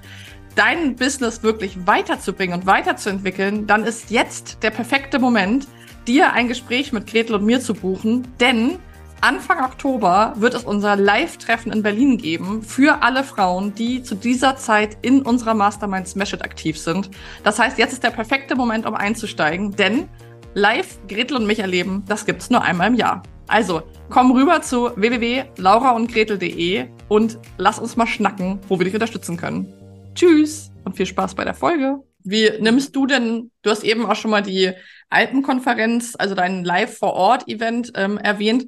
dein 0.59 0.97
Business 0.97 1.41
wirklich 1.41 1.87
weiterzubringen 1.87 2.59
und 2.59 2.65
weiterzuentwickeln, 2.65 3.65
dann 3.65 3.85
ist 3.85 4.11
jetzt 4.11 4.61
der 4.61 4.71
perfekte 4.71 5.17
Moment, 5.17 5.69
dir 6.05 6.33
ein 6.33 6.49
Gespräch 6.49 6.91
mit 6.91 7.07
Gretel 7.07 7.35
und 7.35 7.45
mir 7.45 7.61
zu 7.61 7.73
buchen, 7.73 8.27
denn 8.41 8.77
Anfang 9.21 9.63
Oktober 9.63 10.33
wird 10.35 10.53
es 10.53 10.65
unser 10.65 10.97
Live-Treffen 10.97 11.71
in 11.71 11.81
Berlin 11.81 12.17
geben 12.17 12.61
für 12.61 13.03
alle 13.03 13.23
Frauen, 13.23 13.73
die 13.73 14.03
zu 14.03 14.15
dieser 14.15 14.57
Zeit 14.57 14.97
in 15.01 15.21
unserer 15.21 15.53
Mastermind 15.53 16.09
Smash 16.09 16.33
It 16.33 16.41
aktiv 16.41 16.77
sind. 16.77 17.09
Das 17.45 17.57
heißt, 17.57 17.77
jetzt 17.77 17.93
ist 17.93 18.03
der 18.03 18.11
perfekte 18.11 18.55
Moment, 18.55 18.85
um 18.85 18.95
einzusteigen, 18.95 19.77
denn 19.77 20.09
live 20.55 20.99
Gretel 21.07 21.37
und 21.37 21.47
mich 21.47 21.59
erleben, 21.59 22.03
das 22.05 22.25
gibt's 22.25 22.49
nur 22.49 22.63
einmal 22.63 22.89
im 22.89 22.95
Jahr. 22.95 23.23
Also, 23.47 23.83
komm 24.09 24.33
rüber 24.33 24.61
zu 24.61 24.91
www.lauraundgretel.de 24.97 26.87
und 27.07 27.39
lass 27.57 27.79
uns 27.79 27.95
mal 27.95 28.07
schnacken, 28.07 28.59
wo 28.67 28.77
wir 28.77 28.83
dich 28.83 28.93
unterstützen 28.93 29.37
können. 29.37 29.73
Tschüss 30.19 30.69
und 30.83 30.97
viel 30.97 31.05
Spaß 31.05 31.33
bei 31.35 31.45
der 31.45 31.53
Folge. 31.53 32.03
Wie 32.25 32.51
nimmst 32.59 32.93
du 32.93 33.05
denn, 33.05 33.51
du 33.61 33.69
hast 33.69 33.85
eben 33.85 34.05
auch 34.05 34.17
schon 34.17 34.31
mal 34.31 34.41
die 34.41 34.73
Alpenkonferenz, 35.09 36.15
also 36.19 36.35
dein 36.35 36.65
Live-vor-Ort-Event 36.65 37.93
ähm, 37.95 38.17
erwähnt. 38.17 38.65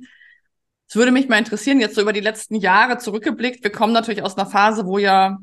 Es 0.88 0.96
würde 0.96 1.12
mich 1.12 1.27
mal 1.27 1.38
interessieren, 1.38 1.81
jetzt 1.81 1.96
so 1.96 2.01
über 2.01 2.13
die 2.13 2.22
letzten 2.22 2.55
Jahre 2.55 3.00
zurückgeblickt. 3.00 3.65
Wir 3.65 3.72
kommen 3.72 3.91
natürlich 3.91 4.24
aus 4.24 4.38
einer 4.38 4.50
Phase, 4.50 4.86
wo 4.86 4.98
ja 4.98 5.39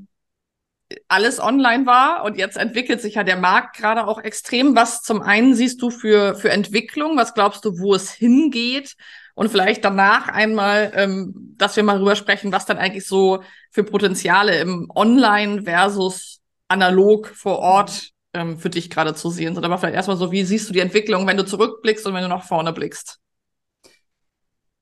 alles 1.09 1.41
online 1.41 1.85
war 1.85 2.25
und 2.25 2.39
jetzt 2.39 2.57
entwickelt 2.57 3.03
sich 3.03 3.17
ja 3.17 3.23
der 3.23 3.37
Markt 3.37 3.77
gerade 3.77 4.07
auch 4.07 4.19
extrem. 4.19 4.75
Was 4.75 5.03
zum 5.03 5.21
einen 5.21 5.55
siehst 5.55 5.83
du 5.83 5.91
für, 5.91 6.35
für 6.37 6.51
Entwicklung? 6.51 7.19
Was 7.19 7.35
glaubst 7.35 7.67
du, 7.67 7.79
wo 7.79 7.95
es 7.95 8.11
hingeht? 8.11 8.97
Und 9.39 9.51
vielleicht 9.51 9.85
danach 9.85 10.27
einmal, 10.27 10.91
ähm, 10.97 11.55
dass 11.57 11.77
wir 11.77 11.85
mal 11.85 11.97
drüber 11.97 12.17
sprechen, 12.17 12.51
was 12.51 12.67
dann 12.67 12.77
eigentlich 12.77 13.07
so 13.07 13.45
für 13.71 13.85
Potenziale 13.85 14.59
im 14.59 14.91
Online 14.93 15.63
versus 15.63 16.41
analog 16.67 17.29
vor 17.29 17.61
Ort 17.61 18.11
ähm, 18.35 18.59
für 18.59 18.69
dich 18.69 18.91
gerade 18.91 19.15
zu 19.15 19.31
sehen 19.31 19.55
sind. 19.55 19.63
Aber 19.65 19.79
vielleicht 19.79 19.95
erstmal 19.95 20.17
so, 20.17 20.33
wie 20.33 20.43
siehst 20.43 20.69
du 20.69 20.73
die 20.73 20.81
Entwicklung, 20.81 21.25
wenn 21.29 21.37
du 21.37 21.47
zurückblickst 21.47 22.05
und 22.09 22.15
wenn 22.15 22.25
du 22.25 22.29
nach 22.29 22.43
vorne 22.43 22.73
blickst? 22.73 23.21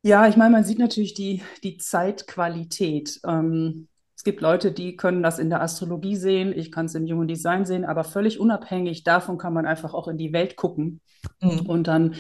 Ja, 0.01 0.27
ich 0.27 0.39
meine, 0.39 0.53
man 0.53 0.65
sieht 0.65 0.79
natürlich 0.79 1.13
die, 1.13 1.43
die 1.63 1.77
Zeitqualität. 1.77 3.21
Ähm, 3.27 3.89
es 4.17 4.25
gibt 4.25 4.41
Leute, 4.41 4.73
die 4.73 4.97
können 4.97 5.23
das 5.23 5.39
in 5.39 5.51
der 5.51 5.61
Astrologie 5.61 6.17
sehen, 6.17 6.55
ich 6.57 6.73
kann 6.73 6.87
es 6.87 6.95
im 6.95 7.05
Human 7.05 7.29
Design 7.29 7.67
sehen, 7.67 7.85
aber 7.85 8.05
völlig 8.05 8.41
unabhängig 8.41 9.05
davon 9.05 9.37
kann 9.37 9.53
man 9.53 9.67
einfach 9.67 9.93
auch 9.93 10.09
in 10.09 10.17
die 10.17 10.33
Welt 10.33 10.57
gucken. 10.57 11.03
Mhm. 11.43 11.61
Und 11.67 11.89
dann 11.89 12.15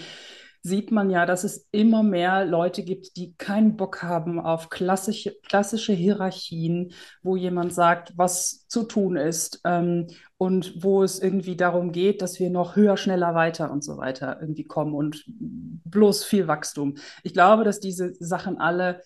sieht 0.66 0.90
man 0.90 1.11
ja, 1.11 1.26
dass 1.26 1.44
es 1.44 1.68
immer 1.70 2.02
mehr 2.02 2.44
Leute 2.44 2.82
gibt, 2.82 3.16
die 3.16 3.35
keinen 3.37 3.76
Bock 3.76 4.02
haben 4.02 4.40
auf 4.40 4.68
klassische, 4.68 5.37
klassische 5.46 5.92
Hierarchien, 5.92 6.92
wo 7.23 7.37
jemand 7.37 7.73
sagt, 7.73 8.12
was 8.16 8.66
zu 8.66 8.82
tun 8.82 9.16
ist 9.16 9.61
ähm, 9.64 10.08
und 10.38 10.82
wo 10.82 11.04
es 11.04 11.20
irgendwie 11.20 11.56
darum 11.56 11.92
geht, 11.92 12.20
dass 12.20 12.40
wir 12.40 12.50
noch 12.50 12.75
höher, 12.75 12.96
schneller, 12.96 13.35
weiter 13.35 13.70
und 13.70 13.85
so 13.85 13.96
weiter 13.96 14.38
irgendwie 14.40 14.64
kommen 14.66 14.94
und 14.94 15.25
bloß 15.28 16.25
viel 16.25 16.49
Wachstum. 16.49 16.96
Ich 17.23 17.32
glaube, 17.32 17.62
dass 17.62 17.78
diese 17.78 18.14
Sachen 18.18 18.58
alle 18.58 19.02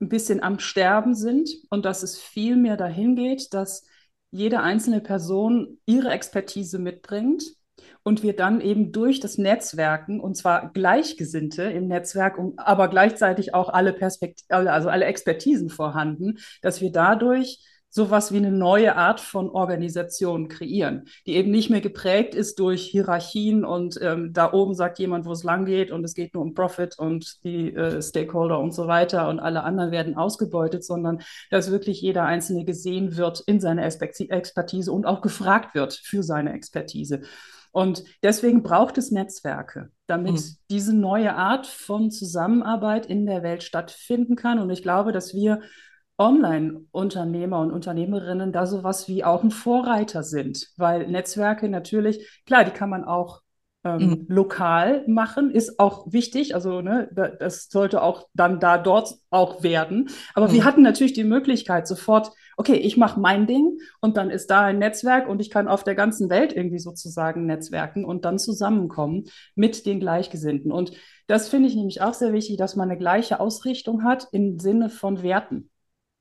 ein 0.00 0.08
bisschen 0.08 0.42
am 0.42 0.58
Sterben 0.58 1.14
sind 1.14 1.48
und 1.70 1.84
dass 1.84 2.02
es 2.02 2.18
viel 2.18 2.56
mehr 2.56 2.76
dahin 2.76 3.14
geht, 3.14 3.54
dass 3.54 3.86
jede 4.32 4.60
einzelne 4.60 5.00
Person 5.00 5.78
ihre 5.86 6.10
Expertise 6.10 6.80
mitbringt 6.80 7.44
und 8.02 8.22
wir 8.22 8.34
dann 8.34 8.60
eben 8.60 8.92
durch 8.92 9.20
das 9.20 9.38
Netzwerken, 9.38 10.20
und 10.20 10.36
zwar 10.36 10.72
Gleichgesinnte 10.72 11.64
im 11.64 11.88
Netzwerk, 11.88 12.38
aber 12.56 12.88
gleichzeitig 12.88 13.54
auch 13.54 13.68
alle 13.68 13.92
Perspektiven, 13.92 14.68
also 14.68 14.88
alle 14.88 15.04
Expertisen 15.06 15.68
vorhanden, 15.70 16.38
dass 16.62 16.80
wir 16.80 16.92
dadurch 16.92 17.60
sowas 17.90 18.32
wie 18.32 18.36
eine 18.36 18.52
neue 18.52 18.96
Art 18.96 19.20
von 19.20 19.50
Organisation 19.50 20.48
kreieren, 20.48 21.08
die 21.26 21.34
eben 21.34 21.50
nicht 21.50 21.70
mehr 21.70 21.80
geprägt 21.80 22.34
ist 22.34 22.58
durch 22.58 22.82
Hierarchien 22.82 23.64
und 23.64 23.98
ähm, 24.02 24.32
da 24.32 24.52
oben 24.52 24.74
sagt 24.74 24.98
jemand, 24.98 25.24
wo 25.24 25.32
es 25.32 25.42
lang 25.42 25.64
geht 25.64 25.90
und 25.90 26.04
es 26.04 26.14
geht 26.14 26.34
nur 26.34 26.42
um 26.42 26.54
Profit 26.54 26.98
und 26.98 27.42
die 27.44 27.74
äh, 27.74 28.02
Stakeholder 28.02 28.58
und 28.58 28.72
so 28.72 28.86
weiter 28.86 29.28
und 29.28 29.40
alle 29.40 29.62
anderen 29.62 29.90
werden 29.90 30.16
ausgebeutet, 30.16 30.84
sondern 30.84 31.22
dass 31.50 31.70
wirklich 31.70 32.02
jeder 32.02 32.24
Einzelne 32.24 32.64
gesehen 32.64 33.16
wird 33.16 33.40
in 33.46 33.58
seiner 33.58 33.84
Expertise 33.84 34.92
und 34.92 35.06
auch 35.06 35.22
gefragt 35.22 35.74
wird 35.74 35.94
für 35.94 36.22
seine 36.22 36.52
Expertise. 36.52 37.22
Und 37.72 38.04
deswegen 38.22 38.62
braucht 38.62 38.98
es 38.98 39.10
Netzwerke, 39.10 39.90
damit 40.06 40.34
mhm. 40.34 40.56
diese 40.70 40.96
neue 40.96 41.34
Art 41.34 41.66
von 41.66 42.10
Zusammenarbeit 42.10 43.06
in 43.06 43.26
der 43.26 43.42
Welt 43.42 43.62
stattfinden 43.62 44.36
kann. 44.36 44.58
Und 44.58 44.70
ich 44.70 44.82
glaube, 44.82 45.12
dass 45.12 45.34
wir 45.34 45.60
Online-Unternehmer 46.18 47.60
und 47.60 47.70
Unternehmerinnen 47.70 48.52
da 48.52 48.66
sowas 48.66 49.06
wie 49.06 49.22
auch 49.22 49.44
ein 49.44 49.52
Vorreiter 49.52 50.24
sind, 50.24 50.68
weil 50.76 51.06
Netzwerke 51.06 51.68
natürlich, 51.68 52.42
klar, 52.44 52.64
die 52.64 52.72
kann 52.72 52.90
man 52.90 53.04
auch 53.04 53.42
ähm, 53.84 53.98
mhm. 53.98 54.26
lokal 54.28 55.04
machen, 55.06 55.50
ist 55.52 55.78
auch 55.78 56.12
wichtig. 56.12 56.54
Also 56.54 56.80
ne, 56.80 57.08
das 57.38 57.68
sollte 57.68 58.02
auch 58.02 58.26
dann 58.34 58.58
da 58.58 58.78
dort 58.78 59.14
auch 59.30 59.62
werden. 59.62 60.10
Aber 60.34 60.48
mhm. 60.48 60.52
wir 60.52 60.64
hatten 60.64 60.82
natürlich 60.82 61.12
die 61.12 61.24
Möglichkeit 61.24 61.86
sofort, 61.86 62.32
okay, 62.58 62.74
ich 62.74 62.96
mache 62.96 63.20
mein 63.20 63.46
Ding 63.46 63.78
und 64.00 64.16
dann 64.16 64.30
ist 64.30 64.50
da 64.50 64.62
ein 64.62 64.80
Netzwerk 64.80 65.28
und 65.28 65.40
ich 65.40 65.48
kann 65.48 65.68
auf 65.68 65.84
der 65.84 65.94
ganzen 65.94 66.28
Welt 66.28 66.52
irgendwie 66.52 66.80
sozusagen 66.80 67.46
netzwerken 67.46 68.04
und 68.04 68.24
dann 68.24 68.38
zusammenkommen 68.40 69.26
mit 69.54 69.86
den 69.86 70.00
Gleichgesinnten. 70.00 70.72
Und 70.72 70.90
das 71.28 71.48
finde 71.48 71.68
ich 71.68 71.76
nämlich 71.76 72.02
auch 72.02 72.14
sehr 72.14 72.32
wichtig, 72.32 72.56
dass 72.56 72.74
man 72.74 72.90
eine 72.90 72.98
gleiche 72.98 73.38
Ausrichtung 73.38 74.02
hat 74.02 74.26
im 74.32 74.58
Sinne 74.58 74.90
von 74.90 75.22
Werten. 75.22 75.70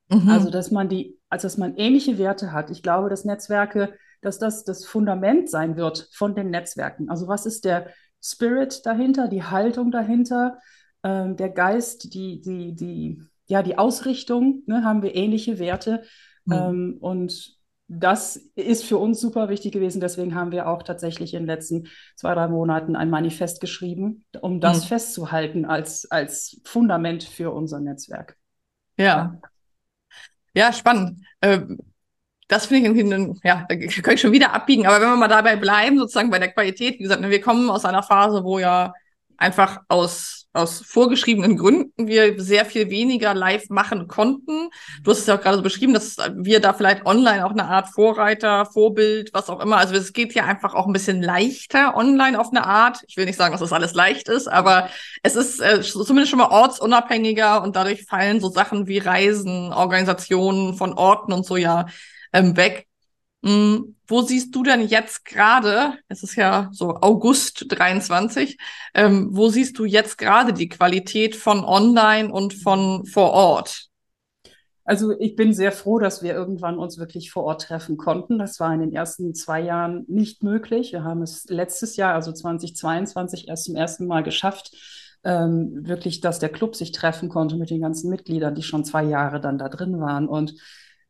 Mhm. 0.10 0.29
Also, 0.29 0.51
dass 0.51 0.70
man 0.70 0.88
die, 0.89 1.17
also 1.27 1.48
dass 1.48 1.58
man 1.58 1.75
ähnliche 1.75 2.20
Werte 2.20 2.51
hat. 2.51 2.70
Ich 2.70 2.84
glaube, 2.84 3.10
dass 3.10 3.25
Netzwerke, 3.25 3.94
dass 4.22 4.38
das 4.38 4.63
das 4.63 4.86
Fundament 4.86 5.50
sein 5.50 5.75
wird 5.75 6.08
von 6.13 6.36
den 6.36 6.51
Netzwerken. 6.51 7.10
Also, 7.10 7.27
was 7.27 7.48
ist 7.48 7.65
der 7.65 7.88
Spirit 8.22 8.86
dahinter, 8.86 9.27
die 9.27 9.44
Haltung 9.44 9.89
dahinter, 9.89 10.60
ähm, 11.03 11.36
der 11.36 11.50
Geist, 11.50 12.13
die, 12.13 12.41
die, 12.41 12.75
die, 12.75 13.24
ja, 13.48 13.63
die 13.63 13.77
Ausrichtung, 13.77 14.63
ne, 14.66 14.84
haben 14.84 15.01
wir 15.01 15.16
ähnliche 15.16 15.60
Werte. 15.60 16.04
Mhm. 16.46 16.54
Ähm, 16.54 16.98
und 17.00 17.58
das 17.88 18.36
ist 18.56 18.84
für 18.84 18.98
uns 18.98 19.22
super 19.22 19.48
wichtig 19.48 19.72
gewesen. 19.72 20.01
Deswegen 20.01 20.36
haben 20.36 20.51
wir 20.51 20.68
auch 20.68 20.84
tatsächlich 20.84 21.34
in 21.34 21.44
den 21.44 21.48
letzten 21.48 21.88
zwei, 22.16 22.34
drei 22.34 22.48
Monaten 22.50 22.96
ein 22.96 23.10
Manifest 23.10 23.62
geschrieben, 23.62 24.25
um 24.42 24.60
das 24.60 24.84
mhm. 24.84 24.88
festzuhalten 24.88 25.66
als, 25.66 26.10
als 26.12 26.60
Fundament 26.66 27.24
für 27.24 27.51
unser 27.51 27.80
Netzwerk. 27.80 28.36
Ja. 28.98 29.39
ja. 30.54 30.74
Spannend. 30.74 31.25
Ähm, 31.42 31.80
das 32.50 32.66
finde 32.66 32.89
ich 32.89 32.98
irgendwie, 32.98 33.39
ja, 33.44 33.66
da 33.68 33.75
kann 33.75 34.13
ich 34.13 34.22
schon 34.22 34.32
wieder 34.32 34.54
abbiegen. 34.54 34.86
Aber 34.86 35.01
wenn 35.01 35.10
wir 35.10 35.18
mal 35.18 35.27
dabei 35.27 35.56
bleiben, 35.56 35.98
sozusagen 35.98 36.30
bei 36.30 36.39
der 36.39 36.51
Qualität, 36.51 36.96
wie 36.96 37.04
gesagt, 37.04 37.22
wir 37.22 37.42
kommen 37.42 37.70
aus 37.70 37.86
einer 37.86 38.04
Phase, 38.04 38.44
wo 38.44 38.60
ja 38.60 38.94
einfach 39.38 39.82
aus, 39.88 40.37
aus 40.54 40.82
vorgeschriebenen 40.82 41.58
Gründen 41.58 42.08
wir 42.08 42.39
sehr 42.42 42.66
viel 42.66 42.89
weniger 42.89 43.34
live 43.34 43.70
machen 43.70 44.08
konnten. 44.08 44.70
Du 45.04 45.12
hast 45.12 45.20
es 45.20 45.27
ja 45.27 45.36
auch 45.36 45.42
gerade 45.42 45.58
so 45.58 45.63
beschrieben, 45.63 45.94
dass 45.94 46.18
wir 46.36 46.60
da 46.60 46.74
vielleicht 46.74 47.06
online 47.06 47.46
auch 47.46 47.51
eine 47.51 47.66
Art 47.66 47.89
Vorreiter, 47.89 48.66
Vorbild, 48.66 49.34
was 49.34 49.50
auch 49.50 49.60
immer. 49.60 49.77
Also 49.77 49.96
es 49.96 50.13
geht 50.13 50.34
ja 50.34 50.46
einfach 50.46 50.74
auch 50.74 50.88
ein 50.88 50.94
bisschen 50.94 51.22
leichter 51.22 51.96
online 51.96 52.39
auf 52.39 52.50
eine 52.50 52.66
Art. 52.66 53.04
Ich 53.08 53.18
will 53.18 53.25
nicht 53.25 53.38
sagen, 53.38 53.51
dass 53.51 53.62
das 53.62 53.74
alles 53.74 53.94
leicht 53.94 54.30
ist, 54.30 54.48
aber 54.48 54.89
es 55.22 55.36
ist 55.36 55.62
äh, 55.62 55.82
zumindest 55.82 56.32
schon 56.32 56.39
mal 56.39 56.50
ortsunabhängiger 56.50 57.62
und 57.62 57.75
dadurch 57.75 58.06
fallen 58.06 58.39
so 58.39 58.50
Sachen 58.50 58.88
wie 58.88 58.98
Reisen, 58.98 59.74
Organisationen 59.74 60.74
von 60.75 60.94
Orten 60.94 61.34
und 61.34 61.46
so 61.46 61.58
ja 61.58 61.86
ähm, 62.34 62.58
weg. 62.58 62.87
Hm, 63.48 63.96
wo 64.08 64.22
siehst 64.24 64.54
du 64.54 64.62
denn 64.62 64.86
jetzt 64.86 65.24
gerade, 65.24 65.94
es 66.10 66.22
ist 66.22 66.36
ja 66.36 66.68
so 66.74 66.96
August 66.96 67.66
23, 67.70 68.58
ähm, 68.94 69.30
wo 69.32 69.48
siehst 69.48 69.80
du 69.80 69.86
jetzt 69.86 70.18
gerade 70.18 70.51
die 70.51 70.68
Qualität 70.68 71.34
von 71.34 71.63
online 71.63 72.30
und 72.30 72.54
von 72.54 73.06
vor 73.06 73.32
Ort? 73.32 73.88
Also 74.84 75.18
ich 75.18 75.38
bin 75.38 75.54
sehr 75.54 75.72
froh, 75.72 75.98
dass 75.98 76.22
wir 76.22 76.34
irgendwann 76.34 76.77
uns 76.77 76.98
wirklich 76.98 77.32
vor 77.32 77.46
Ort 77.46 77.62
treffen 77.62 77.96
konnten. 77.96 78.38
Das 78.38 78.60
war 78.60 78.74
in 78.74 78.82
den 78.82 78.92
ersten 78.92 79.34
zwei 79.34 79.62
Jahren 79.62 80.04
nicht 80.10 80.44
möglich. 80.44 80.92
Wir 80.92 81.06
haben 81.06 81.22
es 81.22 81.46
letztes 81.48 81.96
Jahr, 81.96 82.16
also 82.16 82.34
2022, 82.34 83.48
erst 83.48 83.66
zum 83.66 83.77
ersten 83.77 84.08
Mal 84.08 84.24
geschafft, 84.24 84.75
ähm, 85.24 85.88
wirklich, 85.88 86.20
dass 86.20 86.39
der 86.39 86.50
Club 86.50 86.75
sich 86.75 86.92
treffen 86.92 87.30
konnte 87.30 87.56
mit 87.56 87.70
den 87.70 87.80
ganzen 87.80 88.10
Mitgliedern, 88.10 88.56
die 88.56 88.63
schon 88.63 88.84
zwei 88.84 89.06
Jahre 89.06 89.39
dann 89.39 89.58
da 89.58 89.70
drin 89.70 90.01
waren. 90.01 90.27
Und 90.27 90.54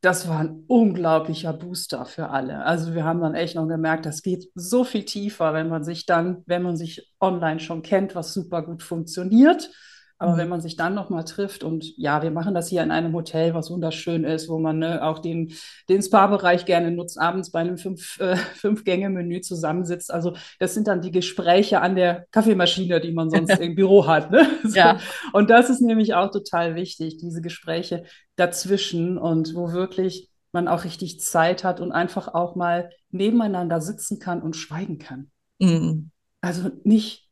das 0.02 0.28
war 0.28 0.40
ein 0.40 0.64
unglaublicher 0.68 1.54
Booster 1.54 2.06
für 2.06 2.30
alle. 2.30 2.64
Also 2.64 2.94
wir 2.94 3.04
haben 3.04 3.22
dann 3.22 3.36
echt 3.36 3.56
noch 3.56 3.68
gemerkt, 3.68 4.06
das 4.06 4.22
geht 4.22 4.50
so 4.54 4.84
viel 4.84 5.06
tiefer, 5.06 5.54
wenn 5.54 5.70
man 5.70 5.84
sich 5.84 6.06
dann, 6.06 6.44
wenn 6.46 6.62
man 6.62 6.78
sich 6.78 7.12
online 7.20 7.60
schon 7.60 7.82
kennt, 7.82 8.16
was 8.16 8.34
super 8.34 8.62
gut 8.64 8.84
funktioniert 8.84 9.70
aber 10.20 10.34
mhm. 10.34 10.38
wenn 10.38 10.50
man 10.50 10.62
sich 10.62 10.76
dann 10.76 10.96
nochmal 10.96 11.26
trifft 11.26 11.64
und 11.64 11.96
ja, 11.98 12.24
wir 12.24 12.32
machen 12.32 12.56
das 12.56 12.68
hier 12.70 12.82
in 12.82 12.92
einem 12.92 13.14
Hotel, 13.14 13.54
was 13.54 13.70
wunderschön 13.70 14.24
ist, 14.24 14.50
wo 14.50 14.58
man 14.58 14.80
ne, 14.80 15.04
auch 15.04 15.20
den, 15.20 15.54
den 15.90 16.02
Spa-Bereich 16.02 16.66
gerne 16.66 16.92
nutzt, 16.92 17.20
abends 17.20 17.52
bei 17.52 17.60
einem 17.60 17.78
fünf, 17.78 18.18
äh, 18.20 18.36
Fünf-Gänge-Menü 18.36 19.42
zusammensitzt. 19.42 20.12
Also 20.12 20.36
das 20.60 20.74
sind 20.74 20.88
dann 20.88 21.02
die 21.02 21.12
Gespräche 21.12 21.82
an 21.82 21.96
der 21.96 22.26
Kaffeemaschine, 22.32 23.00
die 23.00 23.12
man 23.12 23.30
sonst 23.30 23.50
im 23.60 23.76
Büro 23.76 24.08
hat. 24.08 24.32
Ne? 24.32 24.48
So. 24.68 24.76
Ja. 24.76 25.00
Und 25.34 25.50
das 25.50 25.70
ist 25.70 25.82
nämlich 25.82 26.14
auch 26.14 26.30
total 26.30 26.76
wichtig, 26.76 27.18
diese 27.18 27.42
Gespräche 27.42 28.04
dazwischen 28.36 29.18
und 29.18 29.56
wo 29.56 29.72
wirklich 29.72 30.30
man 30.52 30.68
auch 30.68 30.84
richtig 30.84 31.22
Zeit 31.22 31.64
hat 31.64 31.80
und 31.80 31.92
einfach 31.92 32.34
auch 32.34 32.56
mal 32.56 32.90
nebeneinander 33.12 33.80
sitzen 33.80 34.20
kann 34.20 34.42
und 34.42 34.56
schweigen 34.56 34.98
kann. 34.98 35.32
Mhm. 35.60 36.12
Also 36.42 36.70
nicht 36.84 37.27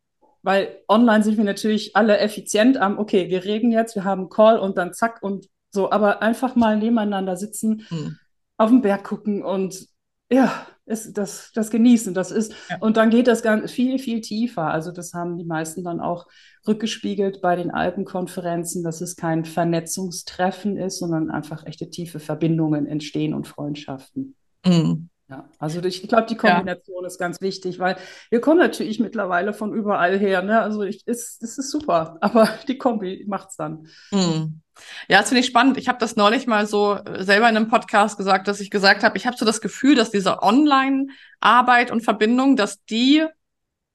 weil 0.45 0.83
online 0.87 1.23
sind 1.23 1.37
wir 1.37 1.43
natürlich 1.43 1.95
alle 1.95 2.19
effizient 2.19 2.77
am, 2.77 2.99
okay, 2.99 3.29
wir 3.29 3.43
reden 3.43 3.71
jetzt, 3.71 3.95
wir 3.95 4.03
haben 4.03 4.21
einen 4.21 4.29
Call 4.29 4.59
und 4.59 4.77
dann 4.77 4.93
zack 4.93 5.23
und 5.23 5.47
so, 5.71 5.91
aber 5.91 6.21
einfach 6.21 6.55
mal 6.55 6.77
nebeneinander 6.77 7.35
sitzen, 7.35 7.85
mhm. 7.89 8.17
auf 8.57 8.69
den 8.69 8.81
Berg 8.81 9.03
gucken 9.03 9.43
und 9.43 9.87
ja, 10.29 10.67
ist 10.85 11.17
das, 11.17 11.51
das 11.53 11.71
genießen, 11.71 12.13
das 12.13 12.29
ist, 12.29 12.53
ja. 12.69 12.77
und 12.79 12.95
dann 12.95 13.09
geht 13.09 13.27
das 13.27 13.41
ganz 13.41 13.71
viel, 13.71 13.97
viel 13.97 14.21
tiefer. 14.21 14.71
Also 14.71 14.91
das 14.91 15.13
haben 15.13 15.37
die 15.37 15.45
meisten 15.45 15.83
dann 15.83 15.99
auch 15.99 16.27
rückgespiegelt 16.67 17.41
bei 17.41 17.55
den 17.55 17.71
Alpenkonferenzen, 17.71 18.83
dass 18.83 19.01
es 19.01 19.15
kein 19.15 19.45
Vernetzungstreffen 19.45 20.77
ist, 20.77 20.99
sondern 20.99 21.31
einfach 21.31 21.65
echte 21.65 21.89
tiefe 21.89 22.19
Verbindungen 22.19 22.85
entstehen 22.85 23.33
und 23.33 23.47
Freundschaften. 23.47 24.35
Mhm. 24.63 25.09
Ja, 25.27 25.49
also 25.57 25.81
ich 25.83 26.07
glaube, 26.07 26.27
die 26.27 26.37
Kombination 26.37 27.01
ja. 27.01 27.07
ist 27.07 27.17
ganz 27.17 27.41
wichtig, 27.41 27.79
weil 27.79 27.97
wir 28.29 28.41
kommen 28.41 28.59
natürlich 28.59 28.99
mittlerweile 28.99 29.53
von 29.53 29.73
überall 29.73 30.19
her. 30.19 30.43
Ne? 30.43 30.61
Also 30.61 30.83
ich, 30.83 31.05
ist, 31.07 31.41
es 31.41 31.57
ist 31.57 31.71
super, 31.71 32.17
aber 32.21 32.47
die 32.67 32.77
Kombi 32.77 33.25
macht 33.27 33.49
es 33.49 33.55
dann. 33.55 33.87
Mhm. 34.11 34.61
Ja, 35.07 35.19
das 35.19 35.29
finde 35.29 35.39
ich 35.39 35.47
spannend. 35.47 35.77
Ich 35.77 35.87
habe 35.87 35.97
das 35.99 36.15
neulich 36.15 36.45
mal 36.45 36.67
so 36.67 36.95
äh, 36.95 37.23
selber 37.23 37.49
in 37.49 37.57
einem 37.57 37.69
Podcast 37.69 38.17
gesagt, 38.17 38.47
dass 38.47 38.59
ich 38.59 38.69
gesagt 38.69 39.03
habe, 39.03 39.17
ich 39.17 39.25
habe 39.25 39.37
so 39.37 39.45
das 39.45 39.61
Gefühl, 39.61 39.95
dass 39.95 40.11
diese 40.11 40.43
Online-Arbeit 40.43 41.91
und 41.91 42.01
Verbindung, 42.01 42.55
dass 42.55 42.83
die 42.85 43.25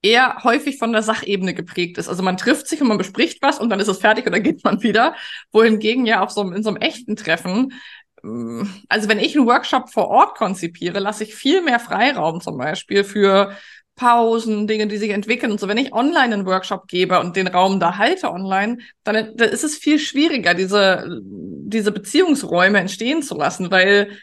eher 0.02 0.42
häufig 0.44 0.78
von 0.78 0.92
der 0.92 1.02
Sachebene 1.02 1.54
geprägt 1.54 1.98
ist. 1.98 2.08
Also 2.08 2.22
man 2.22 2.36
trifft 2.36 2.66
sich 2.66 2.80
und 2.80 2.88
man 2.88 2.98
bespricht 2.98 3.42
was 3.42 3.58
und 3.60 3.68
dann 3.68 3.80
ist 3.80 3.88
es 3.88 3.98
fertig 3.98 4.26
und 4.26 4.32
dann 4.32 4.42
geht 4.42 4.64
man 4.64 4.82
wieder. 4.82 5.14
Wohingegen 5.52 6.06
ja 6.06 6.22
auf 6.22 6.30
so 6.30 6.42
in 6.50 6.62
so 6.62 6.70
einem 6.70 6.78
echten 6.78 7.16
Treffen 7.16 7.74
also 8.22 9.08
wenn 9.08 9.18
ich 9.18 9.36
einen 9.36 9.46
Workshop 9.46 9.90
vor 9.90 10.08
Ort 10.08 10.36
konzipiere, 10.36 10.98
lasse 10.98 11.24
ich 11.24 11.34
viel 11.34 11.62
mehr 11.62 11.80
Freiraum 11.80 12.40
zum 12.40 12.58
Beispiel 12.58 13.04
für 13.04 13.56
Pausen, 13.96 14.66
Dinge, 14.66 14.86
die 14.86 14.96
sich 14.96 15.10
entwickeln 15.10 15.52
und 15.52 15.60
so. 15.60 15.68
Wenn 15.68 15.76
ich 15.76 15.92
online 15.92 16.34
einen 16.34 16.46
Workshop 16.46 16.88
gebe 16.88 17.20
und 17.20 17.36
den 17.36 17.48
Raum 17.48 17.80
da 17.80 17.98
halte 17.98 18.30
online, 18.30 18.78
dann, 19.04 19.36
dann 19.36 19.48
ist 19.50 19.62
es 19.62 19.76
viel 19.76 19.98
schwieriger, 19.98 20.54
diese, 20.54 21.20
diese 21.22 21.92
Beziehungsräume 21.92 22.78
entstehen 22.78 23.22
zu 23.22 23.36
lassen, 23.36 23.70
weil 23.70 24.16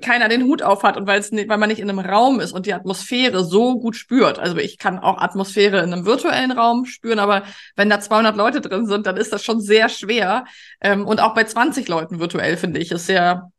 keiner 0.00 0.28
den 0.28 0.44
Hut 0.44 0.62
auf 0.62 0.82
hat 0.82 0.96
und 0.96 1.06
weil 1.06 1.20
es 1.20 1.32
weil 1.32 1.58
man 1.58 1.68
nicht 1.68 1.80
in 1.80 1.90
einem 1.90 1.98
Raum 1.98 2.40
ist 2.40 2.52
und 2.52 2.66
die 2.66 2.72
Atmosphäre 2.72 3.44
so 3.44 3.78
gut 3.78 3.96
spürt. 3.96 4.38
Also 4.38 4.56
ich 4.56 4.78
kann 4.78 4.98
auch 4.98 5.18
Atmosphäre 5.18 5.78
in 5.82 5.92
einem 5.92 6.06
virtuellen 6.06 6.52
Raum 6.52 6.86
spüren, 6.86 7.18
aber 7.18 7.42
wenn 7.76 7.90
da 7.90 8.00
200 8.00 8.36
Leute 8.36 8.60
drin 8.60 8.86
sind, 8.86 9.06
dann 9.06 9.16
ist 9.16 9.32
das 9.32 9.44
schon 9.44 9.60
sehr 9.60 9.88
schwer. 9.88 10.44
Ähm, 10.80 11.06
und 11.06 11.20
auch 11.20 11.34
bei 11.34 11.44
20 11.44 11.88
Leuten 11.88 12.20
virtuell 12.20 12.56
finde 12.56 12.80
ich 12.80 12.90
ist 12.90 13.06
sehr 13.06 13.50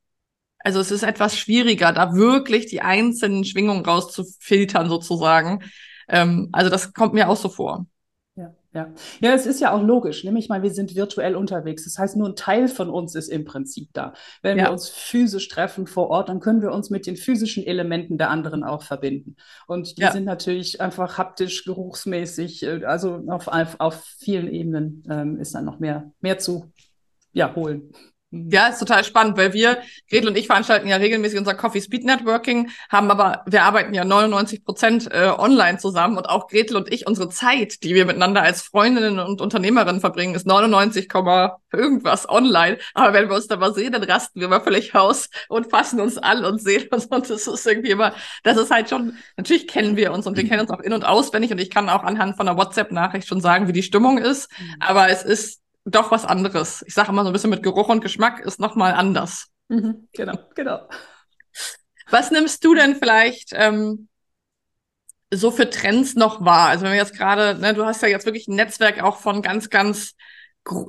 also 0.59 0.81
es 0.81 0.91
ist 0.91 1.03
etwas 1.03 1.37
schwieriger, 1.37 1.93
da 1.93 2.13
wirklich 2.13 2.65
die 2.65 2.81
einzelnen 2.81 3.45
Schwingungen 3.45 3.85
rauszufiltern 3.85 4.89
sozusagen. 4.89 5.63
Ähm, 6.09 6.49
also 6.51 6.69
das 6.69 6.93
kommt 6.93 7.13
mir 7.13 7.29
auch 7.29 7.37
so 7.37 7.47
vor. 7.47 7.85
Ja, 8.77 8.93
ja. 9.21 9.33
Es 9.33 9.47
ist 9.47 9.59
ja 9.59 9.71
auch 9.71 9.81
logisch. 9.81 10.23
Nämlich 10.23 10.49
mal, 10.49 10.61
wir 10.61 10.69
sind 10.69 10.95
virtuell 10.95 11.35
unterwegs. 11.35 11.83
Das 11.85 11.97
heißt, 11.97 12.15
nur 12.15 12.29
ein 12.29 12.35
Teil 12.35 12.67
von 12.67 12.89
uns 12.91 13.15
ist 13.15 13.27
im 13.27 13.43
Prinzip 13.43 13.89
da. 13.93 14.13
Wenn 14.43 14.59
ja. 14.59 14.65
wir 14.65 14.71
uns 14.71 14.87
physisch 14.87 15.47
treffen 15.47 15.87
vor 15.87 16.09
Ort, 16.11 16.29
dann 16.29 16.39
können 16.39 16.61
wir 16.61 16.71
uns 16.71 16.91
mit 16.91 17.07
den 17.07 17.17
physischen 17.17 17.65
Elementen 17.65 18.19
der 18.19 18.29
anderen 18.29 18.63
auch 18.63 18.83
verbinden. 18.83 19.35
Und 19.65 19.97
die 19.97 20.03
ja. 20.03 20.11
sind 20.11 20.25
natürlich 20.25 20.79
einfach 20.79 21.17
haptisch, 21.17 21.65
geruchsmäßig, 21.65 22.63
äh, 22.63 22.85
also 22.85 23.23
auf, 23.27 23.47
auf 23.79 24.03
vielen 24.19 24.47
Ebenen 24.47 25.03
ähm, 25.09 25.39
ist 25.39 25.55
dann 25.55 25.65
noch 25.65 25.79
mehr, 25.79 26.11
mehr 26.21 26.37
zu 26.37 26.71
ja, 27.33 27.55
holen. 27.55 27.91
Mhm. 28.31 28.49
Ja, 28.51 28.67
ist 28.67 28.79
total 28.79 29.03
spannend, 29.03 29.37
weil 29.37 29.53
wir, 29.53 29.81
Gretel 30.09 30.29
und 30.29 30.37
ich 30.37 30.47
veranstalten 30.47 30.87
ja 30.87 30.97
regelmäßig 30.97 31.39
unser 31.39 31.53
Coffee 31.53 31.81
Speed 31.81 32.03
Networking, 32.03 32.69
haben 32.89 33.09
aber, 33.09 33.43
wir 33.45 33.63
arbeiten 33.63 33.93
ja 33.93 34.03
99 34.03 34.65
Prozent 34.65 35.09
äh, 35.11 35.31
online 35.37 35.77
zusammen 35.77 36.17
und 36.17 36.27
auch 36.27 36.47
Gretel 36.47 36.75
und 36.75 36.91
ich, 36.91 37.07
unsere 37.07 37.29
Zeit, 37.29 37.83
die 37.83 37.95
wir 37.95 38.05
miteinander 38.05 38.41
als 38.41 38.61
Freundinnen 38.61 39.19
und 39.19 39.41
Unternehmerinnen 39.41 40.01
verbringen, 40.01 40.35
ist 40.35 40.45
99, 40.45 41.07
irgendwas 41.71 42.27
online. 42.29 42.77
Aber 42.93 43.13
wenn 43.13 43.29
wir 43.29 43.35
uns 43.35 43.47
da 43.47 43.55
mal 43.55 43.73
sehen, 43.73 43.93
dann 43.93 44.03
rasten 44.03 44.39
wir 44.41 44.47
mal 44.47 44.61
völlig 44.61 44.93
aus 44.95 45.29
und 45.47 45.69
fassen 45.69 45.99
uns 45.99 46.17
an 46.17 46.43
und 46.43 46.61
sehen 46.61 46.87
uns 46.91 47.05
und 47.05 47.29
das 47.29 47.47
ist 47.47 47.65
irgendwie 47.65 47.91
immer, 47.91 48.13
das 48.43 48.57
ist 48.57 48.71
halt 48.71 48.89
schon, 48.89 49.17
natürlich 49.37 49.67
kennen 49.67 49.95
wir 49.95 50.11
uns 50.11 50.27
und 50.27 50.37
wir 50.37 50.47
kennen 50.47 50.61
uns 50.61 50.71
auch 50.71 50.79
in- 50.79 50.93
und 50.93 51.05
auswendig 51.05 51.51
und 51.51 51.59
ich 51.59 51.69
kann 51.69 51.89
auch 51.89 52.03
anhand 52.03 52.35
von 52.35 52.47
einer 52.47 52.57
WhatsApp-Nachricht 52.57 53.27
schon 53.27 53.41
sagen, 53.41 53.67
wie 53.67 53.73
die 53.73 53.83
Stimmung 53.83 54.17
ist. 54.17 54.51
Mhm. 54.59 54.75
Aber 54.79 55.09
es 55.09 55.23
ist 55.23 55.61
doch 55.87 56.11
was 56.11 56.25
anderes. 56.25 56.83
Ich 56.85 56.93
sage 56.93 57.09
immer 57.09 57.23
so 57.23 57.29
ein 57.29 57.33
bisschen 57.33 57.49
mit 57.49 57.63
Geruch 57.63 57.89
und 57.89 58.01
Geschmack 58.01 58.39
ist 58.39 58.59
noch 58.59 58.75
mal 58.75 58.93
anders. 58.93 59.47
Mhm, 59.69 60.07
genau, 60.13 60.37
genau. 60.55 60.87
Was 62.09 62.31
nimmst 62.31 62.63
du 62.63 62.73
denn 62.73 62.95
vielleicht 62.95 63.49
ähm, 63.53 64.07
so 65.31 65.51
für 65.51 65.69
Trends 65.69 66.15
noch 66.15 66.43
wahr? 66.43 66.69
Also 66.69 66.83
wenn 66.83 66.91
wir 66.91 66.99
jetzt 66.99 67.17
gerade, 67.17 67.59
ne, 67.59 67.73
du 67.73 67.85
hast 67.85 68.01
ja 68.01 68.07
jetzt 68.07 68.25
wirklich 68.25 68.47
ein 68.47 68.55
Netzwerk 68.55 69.01
auch 69.01 69.17
von 69.17 69.41
ganz, 69.41 69.69
ganz 69.69 70.13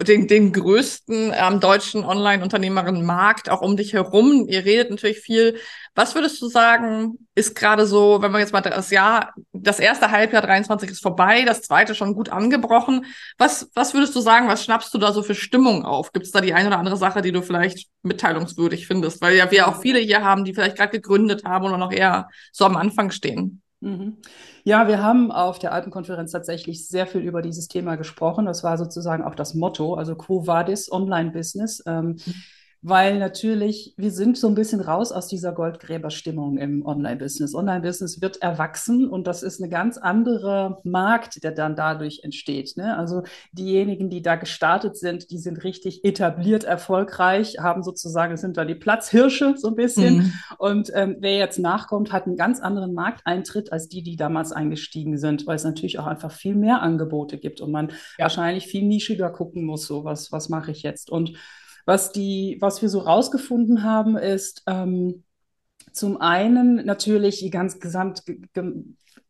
den, 0.02 0.26
den 0.26 0.52
größten 0.52 1.32
ähm, 1.34 1.60
deutschen 1.60 2.04
Online-Unternehmerinnen-Markt 2.04 3.50
auch 3.50 3.60
um 3.60 3.76
dich 3.76 3.92
herum. 3.92 4.46
Ihr 4.48 4.64
redet 4.64 4.90
natürlich 4.90 5.20
viel. 5.20 5.58
Was 5.98 6.14
würdest 6.14 6.40
du 6.40 6.46
sagen, 6.46 7.18
ist 7.34 7.56
gerade 7.56 7.84
so, 7.84 8.22
wenn 8.22 8.30
wir 8.30 8.38
jetzt 8.38 8.52
mal 8.52 8.60
das 8.60 8.92
Jahr, 8.92 9.34
das 9.52 9.80
erste 9.80 10.12
Halbjahr 10.12 10.42
23 10.42 10.90
ist 10.90 11.02
vorbei, 11.02 11.42
das 11.44 11.62
zweite 11.62 11.96
schon 11.96 12.14
gut 12.14 12.28
angebrochen. 12.28 13.04
Was, 13.36 13.68
was 13.74 13.94
würdest 13.94 14.14
du 14.14 14.20
sagen, 14.20 14.46
was 14.46 14.62
schnappst 14.62 14.94
du 14.94 14.98
da 14.98 15.12
so 15.12 15.24
für 15.24 15.34
Stimmung 15.34 15.84
auf? 15.84 16.12
Gibt 16.12 16.24
es 16.24 16.30
da 16.30 16.40
die 16.40 16.54
eine 16.54 16.68
oder 16.68 16.78
andere 16.78 16.96
Sache, 16.96 17.20
die 17.20 17.32
du 17.32 17.42
vielleicht 17.42 17.88
mitteilungswürdig 18.04 18.86
findest? 18.86 19.20
Weil 19.20 19.34
ja 19.34 19.50
wir 19.50 19.66
auch 19.66 19.80
viele 19.80 19.98
hier 19.98 20.22
haben, 20.22 20.44
die 20.44 20.54
vielleicht 20.54 20.76
gerade 20.76 20.92
gegründet 20.92 21.44
haben 21.44 21.64
oder 21.64 21.78
noch 21.78 21.90
eher 21.90 22.28
so 22.52 22.64
am 22.64 22.76
Anfang 22.76 23.10
stehen. 23.10 23.60
Mhm. 23.80 24.18
Ja, 24.62 24.86
wir 24.86 25.02
haben 25.02 25.32
auf 25.32 25.58
der 25.58 25.72
Alpenkonferenz 25.72 26.30
tatsächlich 26.30 26.86
sehr 26.86 27.08
viel 27.08 27.22
über 27.22 27.42
dieses 27.42 27.66
Thema 27.66 27.96
gesprochen. 27.96 28.46
Das 28.46 28.62
war 28.62 28.78
sozusagen 28.78 29.24
auch 29.24 29.34
das 29.34 29.54
Motto, 29.54 29.94
also 29.94 30.14
Quo 30.14 30.46
Vadis 30.46 30.92
Online 30.92 31.32
Business. 31.32 31.82
Ähm, 31.88 32.20
mhm 32.24 32.34
weil 32.80 33.18
natürlich, 33.18 33.92
wir 33.96 34.12
sind 34.12 34.38
so 34.38 34.46
ein 34.46 34.54
bisschen 34.54 34.80
raus 34.80 35.10
aus 35.10 35.26
dieser 35.26 35.52
Goldgräberstimmung 35.52 36.58
im 36.58 36.86
Online-Business. 36.86 37.54
Online-Business 37.54 38.22
wird 38.22 38.40
erwachsen 38.40 39.08
und 39.08 39.26
das 39.26 39.42
ist 39.42 39.60
eine 39.60 39.68
ganz 39.68 39.98
andere 39.98 40.78
Markt, 40.84 41.42
der 41.42 41.50
dann 41.50 41.74
dadurch 41.74 42.20
entsteht. 42.22 42.76
Ne? 42.76 42.96
Also 42.96 43.24
diejenigen, 43.52 44.10
die 44.10 44.22
da 44.22 44.36
gestartet 44.36 44.96
sind, 44.96 45.32
die 45.32 45.38
sind 45.38 45.64
richtig 45.64 46.04
etabliert, 46.04 46.62
erfolgreich, 46.62 47.56
haben 47.58 47.82
sozusagen, 47.82 48.36
sind 48.36 48.56
da 48.56 48.64
die 48.64 48.76
Platzhirsche 48.76 49.54
so 49.56 49.68
ein 49.68 49.74
bisschen. 49.74 50.18
Mhm. 50.18 50.32
Und 50.58 50.90
ähm, 50.94 51.16
wer 51.18 51.36
jetzt 51.36 51.58
nachkommt, 51.58 52.12
hat 52.12 52.26
einen 52.26 52.36
ganz 52.36 52.60
anderen 52.60 52.94
Markteintritt 52.94 53.72
als 53.72 53.88
die, 53.88 54.04
die 54.04 54.16
damals 54.16 54.52
eingestiegen 54.52 55.18
sind, 55.18 55.48
weil 55.48 55.56
es 55.56 55.64
natürlich 55.64 55.98
auch 55.98 56.06
einfach 56.06 56.30
viel 56.30 56.54
mehr 56.54 56.80
Angebote 56.80 57.38
gibt 57.38 57.60
und 57.60 57.72
man 57.72 57.88
ja. 57.88 57.94
wahrscheinlich 58.20 58.66
viel 58.68 58.84
nischiger 58.84 59.30
gucken 59.30 59.64
muss, 59.64 59.86
so 59.86 60.04
was, 60.04 60.30
was 60.30 60.48
mache 60.48 60.70
ich 60.70 60.84
jetzt. 60.84 61.10
Und 61.10 61.32
was, 61.88 62.12
die, 62.12 62.58
was 62.60 62.82
wir 62.82 62.90
so 62.90 62.98
rausgefunden 62.98 63.82
haben, 63.82 64.18
ist 64.18 64.62
ähm, 64.66 65.24
zum 65.90 66.20
einen 66.20 66.84
natürlich 66.84 67.38
die 67.38 67.48
ganz 67.48 67.80
gesamt, 67.80 68.24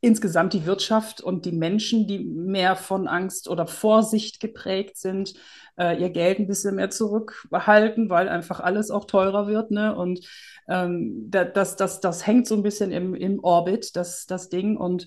insgesamt 0.01 0.55
die 0.55 0.67
Wirtschaft 0.67 1.21
und 1.21 1.45
die 1.45 1.53
Menschen, 1.53 2.09
die 2.09 2.19
mehr 2.19 2.75
von 2.75 3.07
Angst 3.07 3.49
oder 3.49 3.69
Vorsicht 3.69 4.41
geprägt 4.41 4.97
sind, 4.97 5.35
äh, 5.79 6.03
ihr 6.03 6.11
Geld 6.11 6.41
ein 6.41 6.49
bisschen 6.49 6.75
mehr 6.75 6.91
zurückhalten, 6.91 8.11
weil 8.11 8.29
einfach 8.29 8.59
alles 8.59 8.91
auch 8.91 9.05
teurer 9.05 9.47
wird. 9.47 9.71
Ne? 9.71 9.95
Und 9.95 10.27
ähm, 10.67 11.31
das, 11.31 11.77
das, 11.77 12.01
das 12.01 12.27
hängt 12.27 12.49
so 12.49 12.57
ein 12.57 12.65
bisschen 12.65 12.91
im, 12.91 13.15
im 13.15 13.39
Orbit, 13.39 13.95
das, 13.95 14.27
das 14.27 14.49
Ding. 14.49 14.77
Und 14.77 15.07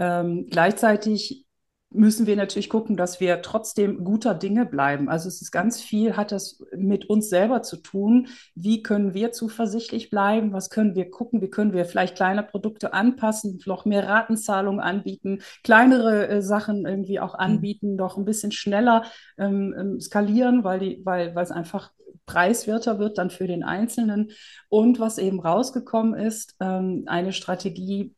ähm, 0.00 0.48
gleichzeitig 0.50 1.46
müssen 1.90 2.26
wir 2.26 2.36
natürlich 2.36 2.68
gucken, 2.68 2.96
dass 2.96 3.18
wir 3.18 3.40
trotzdem 3.40 4.04
guter 4.04 4.34
Dinge 4.34 4.66
bleiben. 4.66 5.08
Also 5.08 5.28
es 5.28 5.40
ist 5.40 5.50
ganz 5.50 5.80
viel, 5.80 6.16
hat 6.16 6.32
das 6.32 6.62
mit 6.76 7.08
uns 7.08 7.30
selber 7.30 7.62
zu 7.62 7.78
tun. 7.78 8.28
Wie 8.54 8.82
können 8.82 9.14
wir 9.14 9.32
zuversichtlich 9.32 10.10
bleiben? 10.10 10.52
Was 10.52 10.68
können 10.68 10.94
wir 10.94 11.10
gucken? 11.10 11.40
Wie 11.40 11.48
können 11.48 11.72
wir 11.72 11.86
vielleicht 11.86 12.16
kleine 12.16 12.42
Produkte 12.42 12.92
anpassen, 12.92 13.58
noch 13.64 13.86
mehr 13.86 14.06
Ratenzahlungen 14.06 14.80
anbieten, 14.80 15.40
kleinere 15.64 16.28
äh, 16.28 16.42
Sachen 16.42 16.84
irgendwie 16.84 17.20
auch 17.20 17.34
mhm. 17.34 17.40
anbieten, 17.40 17.92
mhm. 17.92 17.98
doch 17.98 18.18
ein 18.18 18.26
bisschen 18.26 18.52
schneller 18.52 19.04
ähm, 19.38 19.74
ähm, 19.78 20.00
skalieren, 20.00 20.64
weil 20.64 20.80
die, 20.80 21.00
weil, 21.04 21.34
weil 21.34 21.44
es 21.44 21.50
einfach 21.50 21.92
preiswerter 22.26 22.98
wird 22.98 23.16
dann 23.16 23.30
für 23.30 23.46
den 23.46 23.64
Einzelnen. 23.64 24.30
Und 24.68 25.00
was 25.00 25.16
eben 25.16 25.40
rausgekommen 25.40 26.14
ist, 26.14 26.54
ähm, 26.60 27.04
eine 27.06 27.32
Strategie, 27.32 28.14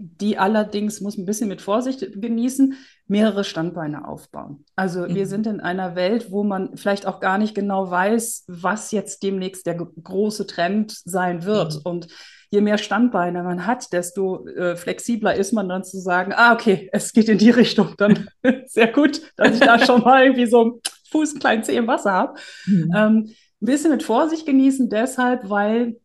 die 0.00 0.38
allerdings 0.38 1.00
muss 1.00 1.18
ein 1.18 1.24
bisschen 1.24 1.48
mit 1.48 1.60
Vorsicht 1.60 2.06
genießen, 2.20 2.74
mehrere 3.06 3.44
Standbeine 3.44 4.06
aufbauen. 4.06 4.64
Also 4.76 5.00
mhm. 5.00 5.14
wir 5.14 5.26
sind 5.26 5.46
in 5.46 5.60
einer 5.60 5.96
Welt, 5.96 6.30
wo 6.30 6.44
man 6.44 6.76
vielleicht 6.76 7.06
auch 7.06 7.20
gar 7.20 7.38
nicht 7.38 7.54
genau 7.54 7.90
weiß, 7.90 8.44
was 8.48 8.92
jetzt 8.92 9.22
demnächst 9.22 9.66
der 9.66 9.76
große 9.76 10.46
Trend 10.46 10.92
sein 11.04 11.44
wird. 11.44 11.76
Mhm. 11.76 11.80
Und 11.84 12.08
je 12.50 12.60
mehr 12.60 12.78
Standbeine 12.78 13.42
man 13.42 13.66
hat, 13.66 13.92
desto 13.92 14.46
äh, 14.46 14.76
flexibler 14.76 15.34
ist 15.34 15.52
man 15.52 15.68
dann 15.68 15.84
zu 15.84 15.98
sagen, 15.98 16.32
ah, 16.34 16.52
okay, 16.52 16.88
es 16.92 17.12
geht 17.12 17.28
in 17.28 17.38
die 17.38 17.50
Richtung. 17.50 17.94
Dann 17.98 18.28
sehr 18.66 18.92
gut, 18.92 19.20
dass 19.36 19.54
ich 19.54 19.60
da 19.60 19.78
schon 19.84 20.02
mal 20.02 20.24
irgendwie 20.24 20.46
so 20.46 20.60
einen 20.60 20.72
Fuß, 21.10 21.32
einen 21.32 21.40
kleinen 21.40 21.64
Zeh 21.64 21.76
im 21.76 21.86
Wasser 21.86 22.12
habe. 22.12 22.38
Mhm. 22.66 22.92
Ähm, 22.94 23.34
ein 23.60 23.66
bisschen 23.66 23.90
mit 23.90 24.02
Vorsicht 24.02 24.46
genießen, 24.46 24.88
deshalb, 24.88 25.50
weil 25.50 25.96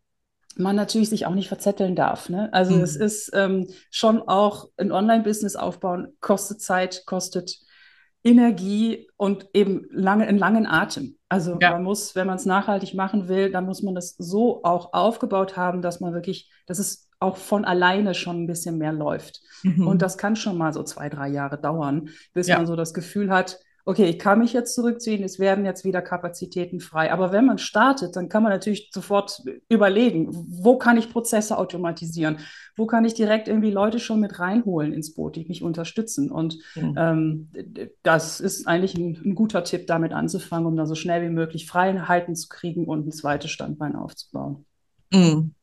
man 0.56 0.76
natürlich 0.76 1.10
sich 1.10 1.26
auch 1.26 1.34
nicht 1.34 1.48
verzetteln 1.48 1.96
darf. 1.96 2.30
Ne? 2.30 2.50
Also 2.52 2.76
mhm. 2.76 2.82
es 2.82 2.96
ist 2.96 3.32
ähm, 3.34 3.68
schon 3.90 4.22
auch 4.22 4.70
ein 4.78 4.92
Online-Business 4.92 5.56
aufbauen, 5.56 6.16
kostet 6.20 6.62
Zeit, 6.62 7.04
kostet 7.06 7.60
Energie 8.24 9.10
und 9.18 9.48
eben 9.54 9.86
lange, 9.92 10.26
einen 10.26 10.38
langen 10.38 10.66
Atem. 10.66 11.18
Also 11.28 11.58
ja. 11.60 11.72
man 11.72 11.84
muss, 11.84 12.16
wenn 12.16 12.28
man 12.28 12.38
es 12.38 12.46
nachhaltig 12.46 12.94
machen 12.94 13.28
will, 13.28 13.52
dann 13.52 13.66
muss 13.66 13.82
man 13.82 13.96
das 13.96 14.16
so 14.18 14.64
auch 14.64 14.94
aufgebaut 14.94 15.58
haben, 15.58 15.82
dass 15.82 16.00
man 16.00 16.14
wirklich, 16.14 16.50
dass 16.66 16.80
es 16.80 17.10
auch 17.20 17.38
von 17.38 17.66
alleine 17.66 18.14
schon 18.14 18.44
ein 18.44 18.48
bisschen 18.48 18.78
mehr 18.78 18.94
läuft. 18.94 19.42
Mhm. 19.64 19.88
Und 19.88 20.02
das 20.02 20.18
kann 20.18 20.36
schon 20.36 20.58
mal 20.58 20.74
so 20.74 20.84
zwei, 20.84 21.10
drei 21.10 21.28
Jahre 21.30 21.60
dauern, 21.60 22.10
bis 22.34 22.48
ja. 22.48 22.58
man 22.58 22.68
so 22.68 22.76
das 22.76 22.94
Gefühl 22.94 23.30
hat, 23.30 23.60
okay, 23.86 24.06
ich 24.06 24.20
kann 24.20 24.40
mich 24.40 24.54
jetzt 24.54 24.76
zurückziehen, 24.76 25.24
es 25.24 25.40
werden 25.40 25.66
jetzt 25.66 25.84
wieder 25.84 26.02
Kapazitäten 26.02 26.80
frei. 26.80 27.12
Aber 27.12 27.32
wenn 27.32 27.46
man 27.46 27.58
startet, 27.58 28.16
dann 28.16 28.30
kann 28.30 28.42
man 28.42 28.52
natürlich 28.52 28.90
sofort 28.94 29.44
überlegen, 29.68 30.30
wo 30.32 30.78
kann 30.78 30.98
ich 30.98 31.12
Prozesse 31.12 31.58
automatisieren? 31.58 32.38
Wo 32.76 32.86
kann 32.86 33.04
ich 33.04 33.14
direkt 33.14 33.48
irgendwie 33.48 33.72
Leute 33.72 34.00
schon 34.00 34.22
mit 34.22 34.40
reinholen 34.40 34.94
ins 34.94 35.14
Boot, 35.14 35.36
die 35.36 35.46
mich 35.46 35.64
unterstützen? 35.64 36.32
Und 36.32 36.58
mhm. 36.76 36.96
ähm, 36.98 37.50
das 38.04 38.40
ist 38.40 38.68
eigentlich 38.68 38.96
ein, 38.96 39.22
ein, 39.24 39.36
guter 39.36 39.64
Tipp, 39.66 39.86
damit 39.88 40.14
anzufangen, 40.14 40.66
um 40.66 40.78
da 40.78 40.86
so 40.86 40.96
schnell 40.96 41.22
wie 41.22 41.34
möglich 41.34 41.68
Freiheiten 41.68 42.36
zu 42.36 42.48
kriegen 42.48 42.86
und 42.86 43.06
ein 43.08 43.12
zweites 43.12 43.52
Standbein 43.52 43.96
aufzubauen. 43.96 44.66
Mhm. 45.12 45.54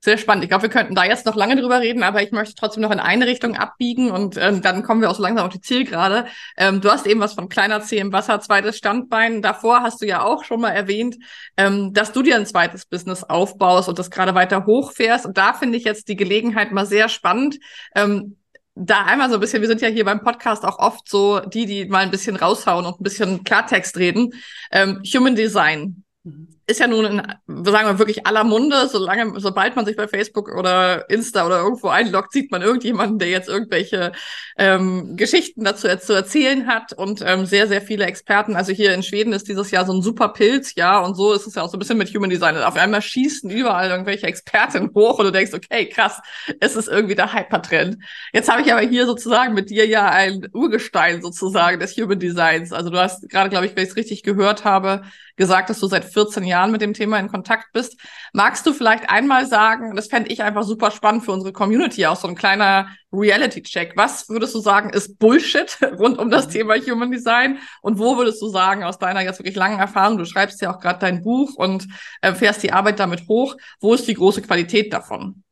Sehr 0.00 0.16
spannend. 0.16 0.44
Ich 0.44 0.48
glaube, 0.48 0.62
wir 0.62 0.70
könnten 0.70 0.94
da 0.94 1.04
jetzt 1.04 1.26
noch 1.26 1.34
lange 1.34 1.56
drüber 1.56 1.80
reden, 1.80 2.04
aber 2.04 2.22
ich 2.22 2.30
möchte 2.30 2.54
trotzdem 2.54 2.84
noch 2.84 2.92
in 2.92 3.00
eine 3.00 3.26
Richtung 3.26 3.56
abbiegen 3.56 4.12
und 4.12 4.36
ähm, 4.36 4.62
dann 4.62 4.84
kommen 4.84 5.00
wir 5.00 5.10
auch 5.10 5.16
so 5.16 5.22
langsam 5.22 5.46
auf 5.46 5.52
die 5.52 5.60
Zielgerade. 5.60 6.26
Ähm, 6.56 6.80
du 6.80 6.88
hast 6.88 7.04
eben 7.04 7.18
was 7.18 7.32
von 7.34 7.48
kleiner 7.48 7.80
Zeh 7.80 7.98
im 7.98 8.12
Wasser, 8.12 8.38
zweites 8.38 8.78
Standbein. 8.78 9.42
Davor 9.42 9.82
hast 9.82 10.00
du 10.00 10.06
ja 10.06 10.22
auch 10.22 10.44
schon 10.44 10.60
mal 10.60 10.70
erwähnt, 10.70 11.16
ähm, 11.56 11.92
dass 11.94 12.12
du 12.12 12.22
dir 12.22 12.36
ein 12.36 12.46
zweites 12.46 12.86
Business 12.86 13.24
aufbaust 13.24 13.88
und 13.88 13.98
das 13.98 14.12
gerade 14.12 14.36
weiter 14.36 14.66
hochfährst. 14.66 15.26
Und 15.26 15.36
da 15.36 15.52
finde 15.52 15.76
ich 15.76 15.84
jetzt 15.84 16.06
die 16.06 16.16
Gelegenheit 16.16 16.70
mal 16.70 16.86
sehr 16.86 17.08
spannend. 17.08 17.58
Ähm, 17.96 18.36
da 18.76 19.04
einmal 19.04 19.28
so 19.30 19.34
ein 19.34 19.40
bisschen, 19.40 19.62
wir 19.62 19.68
sind 19.68 19.80
ja 19.80 19.88
hier 19.88 20.04
beim 20.04 20.22
Podcast 20.22 20.64
auch 20.64 20.78
oft 20.78 21.08
so 21.08 21.40
die, 21.40 21.66
die 21.66 21.86
mal 21.86 22.04
ein 22.04 22.12
bisschen 22.12 22.36
raushauen 22.36 22.86
und 22.86 23.00
ein 23.00 23.02
bisschen 23.02 23.42
Klartext 23.42 23.96
reden. 23.96 24.32
Ähm, 24.70 25.02
Human 25.12 25.34
Design. 25.34 26.04
Mhm 26.22 26.57
ist 26.68 26.80
ja 26.80 26.86
nun 26.86 27.04
in, 27.06 27.22
sagen 27.64 27.88
wir 27.88 27.98
wirklich 27.98 28.26
aller 28.26 28.44
Munde, 28.44 28.88
solange, 28.88 29.40
sobald 29.40 29.74
man 29.74 29.86
sich 29.86 29.96
bei 29.96 30.06
Facebook 30.06 30.54
oder 30.54 31.08
Insta 31.08 31.46
oder 31.46 31.60
irgendwo 31.60 31.88
einloggt, 31.88 32.30
sieht 32.32 32.50
man 32.50 32.60
irgendjemanden, 32.60 33.18
der 33.18 33.28
jetzt 33.28 33.48
irgendwelche 33.48 34.12
ähm, 34.58 35.16
Geschichten 35.16 35.64
dazu 35.64 35.88
zu 35.98 36.12
erzählen 36.12 36.66
hat 36.66 36.92
und 36.92 37.22
ähm, 37.24 37.46
sehr, 37.46 37.68
sehr 37.68 37.80
viele 37.80 38.04
Experten. 38.04 38.54
Also 38.54 38.72
hier 38.72 38.92
in 38.92 39.02
Schweden 39.02 39.32
ist 39.32 39.48
dieses 39.48 39.70
Jahr 39.70 39.86
so 39.86 39.94
ein 39.94 40.02
super 40.02 40.28
Pilz, 40.28 40.74
ja, 40.74 40.98
und 40.98 41.14
so 41.14 41.32
ist 41.32 41.46
es 41.46 41.54
ja 41.54 41.62
auch 41.62 41.70
so 41.70 41.76
ein 41.76 41.78
bisschen 41.78 41.96
mit 41.96 42.14
Human 42.14 42.28
Design. 42.28 42.58
Auf 42.58 42.76
einmal 42.76 43.00
schießen 43.00 43.48
überall 43.48 43.88
irgendwelche 43.88 44.26
Experten 44.26 44.90
hoch 44.94 45.18
und 45.18 45.24
du 45.24 45.32
denkst, 45.32 45.54
okay, 45.54 45.88
krass, 45.88 46.20
es 46.60 46.76
ist 46.76 46.88
irgendwie 46.88 47.14
der 47.14 47.32
Hypertrend. 47.32 47.96
Jetzt 48.34 48.50
habe 48.50 48.60
ich 48.60 48.70
aber 48.70 48.82
hier 48.82 49.06
sozusagen 49.06 49.54
mit 49.54 49.70
dir 49.70 49.86
ja 49.86 50.10
ein 50.10 50.46
Urgestein 50.52 51.22
sozusagen 51.22 51.80
des 51.80 51.96
Human 51.96 52.18
Designs. 52.18 52.74
Also 52.74 52.90
du 52.90 52.98
hast 52.98 53.26
gerade, 53.30 53.48
glaube 53.48 53.64
ich, 53.64 53.74
wenn 53.74 53.84
ich 53.84 53.90
es 53.90 53.96
richtig 53.96 54.22
gehört 54.22 54.64
habe, 54.64 55.02
gesagt, 55.38 55.70
dass 55.70 55.80
du 55.80 55.86
seit 55.86 56.04
14 56.04 56.44
Jahren 56.44 56.57
mit 56.66 56.80
dem 56.80 56.94
Thema 56.94 57.18
in 57.18 57.28
Kontakt 57.28 57.72
bist. 57.72 57.98
Magst 58.32 58.66
du 58.66 58.72
vielleicht 58.72 59.08
einmal 59.08 59.46
sagen, 59.46 59.94
das 59.94 60.08
fände 60.08 60.30
ich 60.30 60.42
einfach 60.42 60.64
super 60.64 60.90
spannend 60.90 61.24
für 61.24 61.32
unsere 61.32 61.52
Community, 61.52 62.06
auch 62.06 62.16
so 62.16 62.26
ein 62.26 62.34
kleiner 62.34 62.88
Reality-Check. 63.12 63.92
Was 63.96 64.28
würdest 64.28 64.54
du 64.54 64.60
sagen, 64.60 64.90
ist 64.90 65.18
Bullshit 65.18 65.78
rund 65.98 66.18
um 66.18 66.30
das 66.30 66.46
mhm. 66.48 66.50
Thema 66.50 66.74
Human 66.76 67.10
Design? 67.10 67.58
Und 67.80 67.98
wo 67.98 68.16
würdest 68.16 68.42
du 68.42 68.48
sagen, 68.48 68.84
aus 68.84 68.98
deiner 68.98 69.20
jetzt 69.20 69.38
wirklich 69.38 69.56
langen 69.56 69.78
Erfahrung, 69.78 70.18
du 70.18 70.24
schreibst 70.24 70.60
ja 70.60 70.74
auch 70.74 70.80
gerade 70.80 70.98
dein 70.98 71.22
Buch 71.22 71.54
und 71.54 71.86
äh, 72.20 72.34
fährst 72.34 72.62
die 72.62 72.72
Arbeit 72.72 72.98
damit 72.98 73.28
hoch, 73.28 73.56
wo 73.80 73.94
ist 73.94 74.08
die 74.08 74.14
große 74.14 74.42
Qualität 74.42 74.92
davon? 74.92 75.44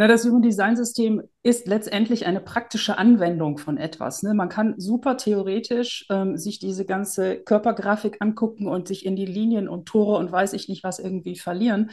Na, 0.00 0.06
das 0.06 0.24
Human 0.24 0.42
Design 0.42 0.76
System 0.76 1.22
ist 1.42 1.66
letztendlich 1.66 2.24
eine 2.24 2.40
praktische 2.40 2.98
Anwendung 2.98 3.58
von 3.58 3.76
etwas. 3.76 4.22
Ne? 4.22 4.32
Man 4.32 4.48
kann 4.48 4.74
super 4.78 5.16
theoretisch 5.16 6.06
ähm, 6.08 6.36
sich 6.36 6.60
diese 6.60 6.84
ganze 6.84 7.40
Körpergrafik 7.40 8.18
angucken 8.20 8.68
und 8.68 8.86
sich 8.86 9.04
in 9.04 9.16
die 9.16 9.26
Linien 9.26 9.68
und 9.68 9.86
Tore 9.86 10.18
und 10.18 10.30
weiß 10.30 10.52
ich 10.52 10.68
nicht 10.68 10.84
was 10.84 11.00
irgendwie 11.00 11.36
verlieren. 11.36 11.90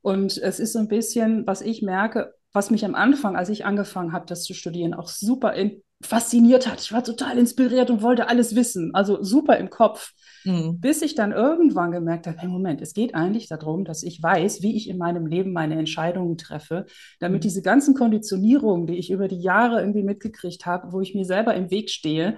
Und 0.00 0.38
es 0.38 0.60
ist 0.60 0.72
so 0.72 0.78
ein 0.78 0.88
bisschen, 0.88 1.46
was 1.46 1.60
ich 1.60 1.82
merke, 1.82 2.32
was 2.54 2.70
mich 2.70 2.86
am 2.86 2.94
Anfang, 2.94 3.36
als 3.36 3.50
ich 3.50 3.66
angefangen 3.66 4.14
habe, 4.14 4.24
das 4.26 4.44
zu 4.44 4.54
studieren, 4.54 4.94
auch 4.94 5.08
super 5.08 5.52
in, 5.52 5.82
fasziniert 6.02 6.66
hat. 6.66 6.80
Ich 6.80 6.94
war 6.94 7.04
total 7.04 7.36
inspiriert 7.36 7.90
und 7.90 8.00
wollte 8.00 8.28
alles 8.28 8.56
wissen. 8.56 8.94
Also 8.94 9.22
super 9.22 9.58
im 9.58 9.68
Kopf. 9.68 10.12
Mhm. 10.44 10.80
Bis 10.80 11.02
ich 11.02 11.14
dann 11.14 11.32
irgendwann 11.32 11.92
gemerkt 11.92 12.26
habe, 12.26 12.38
hey 12.38 12.48
Moment, 12.48 12.80
es 12.80 12.94
geht 12.94 13.14
eigentlich 13.14 13.48
darum, 13.48 13.84
dass 13.84 14.02
ich 14.02 14.22
weiß, 14.22 14.62
wie 14.62 14.76
ich 14.76 14.88
in 14.88 14.98
meinem 14.98 15.26
Leben 15.26 15.52
meine 15.52 15.78
Entscheidungen 15.78 16.36
treffe, 16.36 16.86
damit 17.20 17.40
mhm. 17.40 17.42
diese 17.42 17.62
ganzen 17.62 17.94
Konditionierungen, 17.94 18.86
die 18.86 18.96
ich 18.96 19.10
über 19.10 19.28
die 19.28 19.40
Jahre 19.40 19.80
irgendwie 19.80 20.02
mitgekriegt 20.02 20.66
habe, 20.66 20.92
wo 20.92 21.00
ich 21.00 21.14
mir 21.14 21.24
selber 21.24 21.54
im 21.54 21.70
Weg 21.70 21.90
stehe, 21.90 22.36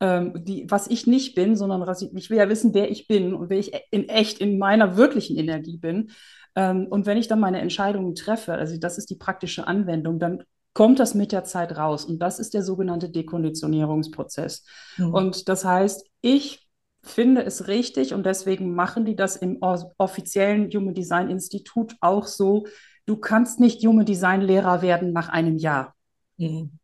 ähm, 0.00 0.34
die, 0.44 0.66
was 0.68 0.88
ich 0.88 1.06
nicht 1.06 1.34
bin, 1.34 1.56
sondern 1.56 1.80
was 1.86 2.02
ich, 2.02 2.12
ich 2.14 2.30
will 2.30 2.38
ja 2.38 2.48
wissen, 2.48 2.74
wer 2.74 2.90
ich 2.90 3.08
bin 3.08 3.34
und 3.34 3.48
wer 3.48 3.58
ich 3.58 3.72
in 3.90 4.08
echt 4.08 4.38
in 4.38 4.58
meiner 4.58 4.96
wirklichen 4.96 5.38
Energie 5.38 5.78
bin. 5.78 6.10
Ähm, 6.54 6.86
und 6.88 7.06
wenn 7.06 7.18
ich 7.18 7.28
dann 7.28 7.40
meine 7.40 7.60
Entscheidungen 7.60 8.14
treffe, 8.14 8.52
also 8.54 8.76
das 8.78 8.98
ist 8.98 9.08
die 9.10 9.16
praktische 9.16 9.66
Anwendung, 9.66 10.18
dann 10.18 10.42
kommt 10.76 10.98
das 10.98 11.14
mit 11.14 11.32
der 11.32 11.44
Zeit 11.44 11.76
raus. 11.78 12.04
Und 12.04 12.18
das 12.18 12.38
ist 12.38 12.52
der 12.52 12.62
sogenannte 12.62 13.08
Dekonditionierungsprozess. 13.08 14.64
Mhm. 14.98 15.14
Und 15.14 15.48
das 15.48 15.64
heißt, 15.64 16.06
ich 16.20 16.65
finde 17.08 17.44
es 17.44 17.68
richtig 17.68 18.12
und 18.14 18.26
deswegen 18.26 18.74
machen 18.74 19.04
die 19.04 19.16
das 19.16 19.36
im 19.36 19.58
offiziellen 19.60 20.70
Human 20.70 20.94
Design 20.94 21.30
Institut 21.30 21.94
auch 22.00 22.26
so. 22.26 22.66
Du 23.06 23.16
kannst 23.16 23.60
nicht 23.60 23.84
Human 23.86 24.04
Design 24.04 24.40
Lehrer 24.40 24.82
werden 24.82 25.12
nach 25.12 25.28
einem 25.28 25.56
Jahr. 25.56 25.94
Mhm. 26.36 26.78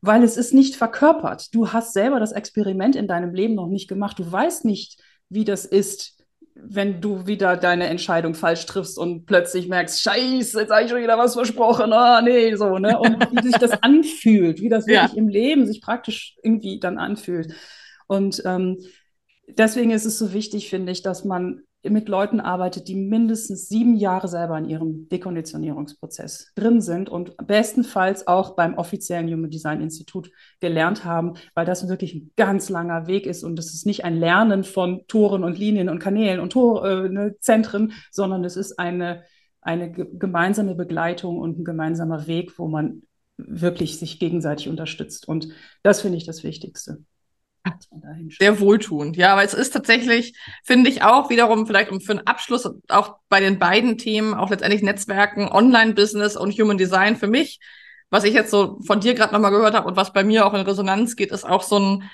Weil 0.00 0.22
es 0.22 0.36
ist 0.36 0.54
nicht 0.54 0.76
verkörpert. 0.76 1.54
Du 1.54 1.72
hast 1.72 1.94
selber 1.94 2.20
das 2.20 2.32
Experiment 2.32 2.94
in 2.94 3.08
deinem 3.08 3.34
Leben 3.34 3.54
noch 3.54 3.68
nicht 3.68 3.88
gemacht. 3.88 4.18
Du 4.18 4.30
weißt 4.30 4.64
nicht, 4.64 5.00
wie 5.28 5.44
das 5.44 5.64
ist, 5.64 6.22
wenn 6.54 7.00
du 7.00 7.26
wieder 7.26 7.56
deine 7.56 7.86
Entscheidung 7.86 8.34
falsch 8.34 8.66
triffst 8.66 8.98
und 8.98 9.26
plötzlich 9.26 9.68
merkst, 9.68 10.00
scheiße, 10.02 10.60
jetzt 10.60 10.70
habe 10.70 10.84
ich 10.84 10.90
schon 10.90 11.02
wieder 11.02 11.18
was 11.18 11.34
versprochen, 11.34 11.92
ah, 11.92 12.22
nee, 12.22 12.54
so, 12.54 12.78
ne? 12.78 12.98
Und 13.00 13.32
wie 13.32 13.42
sich 13.42 13.56
das 13.56 13.82
anfühlt, 13.82 14.60
wie 14.60 14.68
das 14.68 14.86
wirklich 14.86 15.12
ja. 15.12 15.18
im 15.18 15.28
Leben 15.28 15.66
sich 15.66 15.80
praktisch 15.80 16.36
irgendwie 16.42 16.78
dann 16.78 16.98
anfühlt. 16.98 17.52
Und 18.06 18.42
ähm, 18.44 18.78
deswegen 19.48 19.90
ist 19.90 20.04
es 20.04 20.18
so 20.18 20.32
wichtig, 20.32 20.70
finde 20.70 20.92
ich, 20.92 21.02
dass 21.02 21.24
man 21.24 21.62
mit 21.90 22.08
Leuten 22.08 22.40
arbeitet, 22.40 22.88
die 22.88 22.94
mindestens 22.94 23.68
sieben 23.68 23.94
Jahre 23.94 24.28
selber 24.28 24.56
in 24.56 24.64
ihrem 24.64 25.08
Dekonditionierungsprozess 25.08 26.52
drin 26.54 26.80
sind 26.80 27.08
und 27.08 27.36
bestenfalls 27.46 28.26
auch 28.26 28.56
beim 28.56 28.74
offiziellen 28.74 29.30
Human 29.30 29.50
Design 29.50 29.82
Institut 29.82 30.30
gelernt 30.60 31.04
haben, 31.04 31.34
weil 31.54 31.66
das 31.66 31.88
wirklich 31.88 32.14
ein 32.14 32.30
ganz 32.36 32.70
langer 32.70 33.06
Weg 33.06 33.26
ist 33.26 33.44
und 33.44 33.58
es 33.58 33.74
ist 33.74 33.86
nicht 33.86 34.04
ein 34.04 34.16
Lernen 34.16 34.64
von 34.64 35.06
Toren 35.08 35.44
und 35.44 35.58
Linien 35.58 35.88
und 35.88 35.98
Kanälen 35.98 36.40
und 36.40 36.50
Tor, 36.50 36.88
äh, 36.88 37.08
ne, 37.08 37.36
Zentren, 37.40 37.92
sondern 38.10 38.44
es 38.44 38.56
ist 38.56 38.78
eine, 38.78 39.24
eine 39.60 39.90
gemeinsame 39.92 40.74
Begleitung 40.74 41.38
und 41.38 41.58
ein 41.58 41.64
gemeinsamer 41.64 42.26
Weg, 42.26 42.58
wo 42.58 42.66
man 42.66 43.02
wirklich 43.36 43.98
sich 43.98 44.18
gegenseitig 44.18 44.68
unterstützt. 44.68 45.28
Und 45.28 45.48
das 45.82 46.00
finde 46.00 46.16
ich 46.16 46.24
das 46.24 46.44
Wichtigste. 46.44 47.04
Sehr 48.38 48.60
wohltuend, 48.60 49.16
ja, 49.16 49.32
aber 49.32 49.42
es 49.42 49.54
ist 49.54 49.70
tatsächlich, 49.70 50.34
finde 50.64 50.90
ich 50.90 51.02
auch 51.02 51.30
wiederum 51.30 51.66
vielleicht 51.66 51.90
um 51.90 52.00
für 52.00 52.12
einen 52.12 52.26
Abschluss 52.26 52.68
auch 52.88 53.16
bei 53.28 53.40
den 53.40 53.58
beiden 53.58 53.96
Themen, 53.96 54.34
auch 54.34 54.50
letztendlich 54.50 54.82
Netzwerken, 54.82 55.48
Online-Business 55.48 56.36
und 56.36 56.52
Human 56.58 56.76
Design 56.76 57.16
für 57.16 57.26
mich, 57.26 57.60
was 58.10 58.24
ich 58.24 58.34
jetzt 58.34 58.50
so 58.50 58.78
von 58.86 59.00
dir 59.00 59.14
gerade 59.14 59.32
nochmal 59.32 59.50
gehört 59.50 59.74
habe 59.74 59.88
und 59.88 59.96
was 59.96 60.12
bei 60.12 60.24
mir 60.24 60.46
auch 60.46 60.54
in 60.54 60.60
Resonanz 60.60 61.16
geht, 61.16 61.32
ist 61.32 61.44
auch 61.44 61.62
so 61.62 61.78
ein 61.78 62.10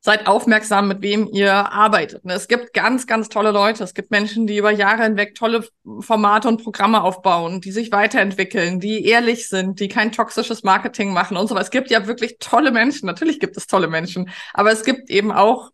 seid 0.00 0.26
aufmerksam, 0.26 0.88
mit 0.88 1.02
wem 1.02 1.28
ihr 1.32 1.52
arbeitet. 1.52 2.24
Ne? 2.24 2.34
Es 2.34 2.48
gibt 2.48 2.72
ganz, 2.72 3.06
ganz 3.06 3.28
tolle 3.28 3.50
Leute. 3.50 3.82
Es 3.82 3.94
gibt 3.94 4.10
Menschen, 4.10 4.46
die 4.46 4.56
über 4.56 4.70
Jahre 4.70 5.02
hinweg 5.02 5.34
tolle 5.34 5.66
Formate 6.00 6.48
und 6.48 6.62
Programme 6.62 7.02
aufbauen, 7.02 7.60
die 7.60 7.72
sich 7.72 7.90
weiterentwickeln, 7.90 8.78
die 8.80 9.04
ehrlich 9.06 9.48
sind, 9.48 9.80
die 9.80 9.88
kein 9.88 10.12
toxisches 10.12 10.62
Marketing 10.62 11.12
machen 11.12 11.36
und 11.36 11.48
so 11.48 11.54
weiter. 11.54 11.64
Es 11.64 11.70
gibt 11.70 11.90
ja 11.90 12.06
wirklich 12.06 12.36
tolle 12.38 12.70
Menschen. 12.70 13.06
Natürlich 13.06 13.40
gibt 13.40 13.56
es 13.56 13.66
tolle 13.66 13.88
Menschen. 13.88 14.30
Aber 14.52 14.70
es 14.70 14.84
gibt 14.84 15.10
eben 15.10 15.32
auch 15.32 15.70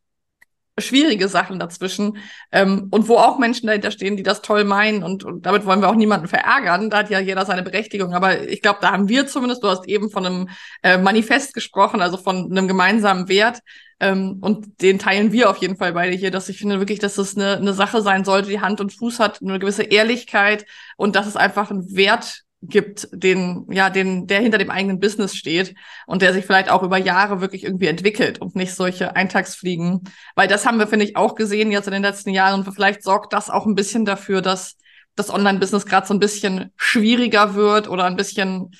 schwierige 0.78 1.28
Sachen 1.28 1.58
dazwischen 1.58 2.18
ähm, 2.50 2.88
und 2.90 3.08
wo 3.08 3.16
auch 3.16 3.38
Menschen 3.38 3.66
dahinter 3.68 3.90
stehen, 3.90 4.16
die 4.16 4.22
das 4.22 4.42
toll 4.42 4.64
meinen 4.64 5.02
und, 5.02 5.24
und 5.24 5.46
damit 5.46 5.66
wollen 5.66 5.80
wir 5.80 5.88
auch 5.88 5.94
niemanden 5.94 6.26
verärgern. 6.26 6.90
Da 6.90 6.98
hat 6.98 7.10
ja 7.10 7.20
jeder 7.20 7.46
seine 7.46 7.62
Berechtigung. 7.62 8.12
Aber 8.14 8.48
ich 8.48 8.60
glaube, 8.62 8.78
da 8.80 8.90
haben 8.90 9.08
wir 9.08 9.26
zumindest, 9.26 9.62
du 9.62 9.68
hast 9.68 9.86
eben 9.86 10.10
von 10.10 10.26
einem 10.26 10.48
äh, 10.82 10.98
Manifest 10.98 11.54
gesprochen, 11.54 12.00
also 12.00 12.16
von 12.16 12.50
einem 12.50 12.66
gemeinsamen 12.66 13.28
Wert, 13.28 13.60
ähm, 14.00 14.38
und 14.40 14.82
den 14.82 14.98
teilen 14.98 15.32
wir 15.32 15.48
auf 15.50 15.58
jeden 15.58 15.76
Fall 15.76 15.92
beide 15.92 16.16
hier, 16.16 16.30
dass 16.30 16.48
ich 16.48 16.58
finde 16.58 16.80
wirklich, 16.80 16.98
dass 16.98 17.16
es 17.16 17.36
eine, 17.36 17.56
eine 17.56 17.72
Sache 17.72 18.02
sein 18.02 18.24
sollte, 18.24 18.48
die 18.48 18.60
Hand 18.60 18.80
und 18.80 18.92
Fuß 18.92 19.20
hat, 19.20 19.40
eine 19.40 19.58
gewisse 19.58 19.84
Ehrlichkeit 19.84 20.66
und 20.96 21.16
dass 21.16 21.26
es 21.26 21.36
einfach 21.36 21.70
einen 21.70 21.94
Wert 21.94 22.43
gibt, 22.68 23.08
den, 23.12 23.66
ja, 23.70 23.90
den, 23.90 24.26
der 24.26 24.40
hinter 24.40 24.58
dem 24.58 24.70
eigenen 24.70 25.00
Business 25.00 25.34
steht 25.34 25.74
und 26.06 26.22
der 26.22 26.32
sich 26.32 26.44
vielleicht 26.44 26.70
auch 26.70 26.82
über 26.82 26.98
Jahre 26.98 27.40
wirklich 27.40 27.64
irgendwie 27.64 27.86
entwickelt 27.86 28.40
und 28.40 28.56
nicht 28.56 28.74
solche 28.74 29.16
Eintagsfliegen. 29.16 30.02
Weil 30.34 30.48
das 30.48 30.66
haben 30.66 30.78
wir, 30.78 30.86
finde 30.86 31.04
ich, 31.04 31.16
auch 31.16 31.34
gesehen 31.34 31.70
jetzt 31.70 31.86
in 31.86 31.92
den 31.92 32.02
letzten 32.02 32.30
Jahren 32.30 32.60
und 32.60 32.72
vielleicht 32.72 33.02
sorgt 33.02 33.32
das 33.32 33.50
auch 33.50 33.66
ein 33.66 33.74
bisschen 33.74 34.04
dafür, 34.04 34.42
dass 34.42 34.76
das 35.16 35.30
Online-Business 35.30 35.86
gerade 35.86 36.06
so 36.06 36.14
ein 36.14 36.20
bisschen 36.20 36.72
schwieriger 36.76 37.54
wird 37.54 37.88
oder 37.88 38.04
ein 38.04 38.16
bisschen 38.16 38.70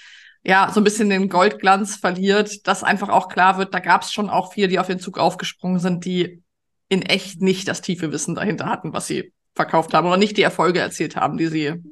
ja, 0.46 0.70
so 0.72 0.80
ein 0.80 0.84
bisschen 0.84 1.08
den 1.08 1.30
Goldglanz 1.30 1.96
verliert, 1.96 2.68
dass 2.68 2.84
einfach 2.84 3.08
auch 3.08 3.28
klar 3.28 3.56
wird, 3.56 3.72
da 3.72 3.78
gab 3.78 4.02
es 4.02 4.12
schon 4.12 4.28
auch 4.28 4.52
viele, 4.52 4.68
die 4.68 4.78
auf 4.78 4.86
den 4.86 5.00
Zug 5.00 5.18
aufgesprungen 5.18 5.78
sind, 5.78 6.04
die 6.04 6.42
in 6.90 7.00
echt 7.00 7.40
nicht 7.40 7.66
das 7.66 7.80
tiefe 7.80 8.12
Wissen 8.12 8.34
dahinter 8.34 8.66
hatten, 8.66 8.92
was 8.92 9.06
sie 9.06 9.32
verkauft 9.54 9.94
haben 9.94 10.06
oder 10.06 10.18
nicht 10.18 10.36
die 10.36 10.42
Erfolge 10.42 10.80
erzielt 10.80 11.16
haben, 11.16 11.38
die 11.38 11.46
sie 11.46 11.82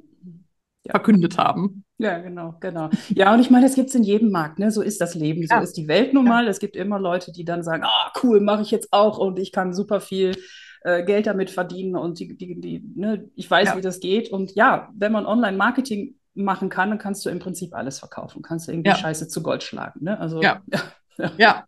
ja. 0.84 0.90
verkündet 0.92 1.38
haben. 1.38 1.84
Ja, 1.98 2.18
genau, 2.18 2.56
genau. 2.60 2.90
Ja, 3.10 3.32
und 3.32 3.40
ich 3.40 3.50
meine, 3.50 3.66
das 3.66 3.74
gibt 3.74 3.90
es 3.90 3.94
in 3.94 4.02
jedem 4.02 4.30
Markt, 4.30 4.58
ne? 4.58 4.70
So 4.70 4.82
ist 4.82 5.00
das 5.00 5.14
Leben, 5.14 5.46
so 5.46 5.54
ja. 5.54 5.60
ist 5.60 5.76
die 5.76 5.88
Welt 5.88 6.14
nun 6.14 6.24
mal. 6.24 6.44
Ja. 6.44 6.50
Es 6.50 6.58
gibt 6.58 6.76
immer 6.76 6.98
Leute, 6.98 7.32
die 7.32 7.44
dann 7.44 7.62
sagen, 7.62 7.84
ah, 7.84 8.12
cool, 8.22 8.40
mache 8.40 8.62
ich 8.62 8.70
jetzt 8.70 8.92
auch 8.92 9.18
und 9.18 9.38
ich 9.38 9.52
kann 9.52 9.72
super 9.72 10.00
viel 10.00 10.36
äh, 10.82 11.04
Geld 11.04 11.26
damit 11.26 11.50
verdienen 11.50 11.96
und 11.96 12.18
die, 12.18 12.36
die, 12.36 12.60
die, 12.60 12.84
ne, 12.96 13.28
ich 13.36 13.48
weiß, 13.50 13.68
ja. 13.68 13.76
wie 13.76 13.82
das 13.82 14.00
geht. 14.00 14.30
Und 14.30 14.54
ja, 14.54 14.90
wenn 14.94 15.12
man 15.12 15.26
Online-Marketing 15.26 16.16
machen 16.34 16.68
kann, 16.68 16.90
dann 16.90 16.98
kannst 16.98 17.24
du 17.24 17.30
im 17.30 17.38
Prinzip 17.38 17.74
alles 17.74 17.98
verkaufen. 17.98 18.42
Kannst 18.42 18.66
du 18.66 18.72
irgendwie 18.72 18.90
ja. 18.90 18.96
Scheiße 18.96 19.28
zu 19.28 19.42
Gold 19.42 19.62
schlagen. 19.62 20.04
Ne? 20.04 20.18
Also, 20.18 20.42
ja. 20.42 20.62
ja. 21.18 21.30
ja 21.36 21.64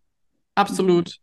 absolut. 0.55 1.18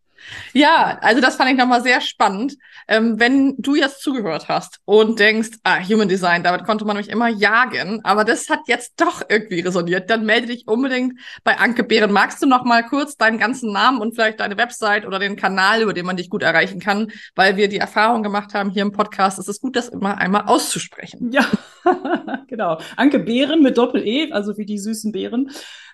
Ja, 0.54 0.98
also 1.02 1.22
das 1.22 1.36
fand 1.36 1.52
ich 1.52 1.58
nochmal 1.58 1.82
sehr 1.82 2.02
spannend. 2.02 2.58
Ähm, 2.88 3.20
wenn 3.20 3.56
du 3.58 3.76
jetzt 3.76 4.02
zugehört 4.02 4.48
hast 4.48 4.80
und 4.86 5.20
denkst, 5.20 5.50
ah, 5.64 5.80
Human 5.80 6.10
Design, 6.10 6.44
damit 6.44 6.66
konnte 6.66 6.86
man 6.86 6.98
mich 6.98 7.10
immer 7.10 7.30
jagen, 7.30 8.02
aber 8.04 8.24
das 8.26 8.50
hat 8.50 8.62
jetzt 8.68 9.00
doch 9.00 9.22
irgendwie 9.30 9.62
resoniert, 9.62 10.10
dann 10.10 10.26
melde 10.26 10.48
dich 10.48 10.68
unbedingt 10.68 11.20
bei 11.44 11.58
Anke 11.58 11.84
Behren. 11.84 12.12
Magst 12.12 12.42
du 12.42 12.48
noch 12.48 12.64
mal 12.64 12.84
kurz 12.84 13.16
deinen 13.18 13.38
ganzen 13.38 13.72
Namen 13.72 14.00
und 14.00 14.14
vielleicht 14.14 14.40
deine 14.40 14.58
Website 14.58 15.06
oder 15.06 15.20
den 15.20 15.36
Kanal, 15.36 15.82
über 15.82 15.94
den 15.94 16.06
man 16.06 16.18
dich 16.18 16.30
gut 16.30 16.44
erreichen 16.44 16.80
kann, 16.80 17.12
weil 17.36 17.58
wir 17.58 17.68
die 17.68 17.78
Erfahrung 17.78 18.24
gemacht 18.24 18.54
haben 18.54 18.70
hier 18.70 18.82
im 18.82 18.92
Podcast, 18.92 19.40
es 19.40 19.48
ist 19.48 19.62
gut, 19.62 19.76
das 19.76 19.90
immer 19.90 20.18
einmal 20.18 20.44
auszusprechen. 20.46 21.32
Ja, 21.32 21.46
genau. 22.48 22.80
Anke 22.96 23.20
Behren 23.20 23.62
mit 23.62 23.78
Doppel-E, 23.78 24.32
also 24.32 24.58
wie 24.58 24.66
die 24.66 24.80
süßen 24.80 25.12
Beeren. 25.12 25.52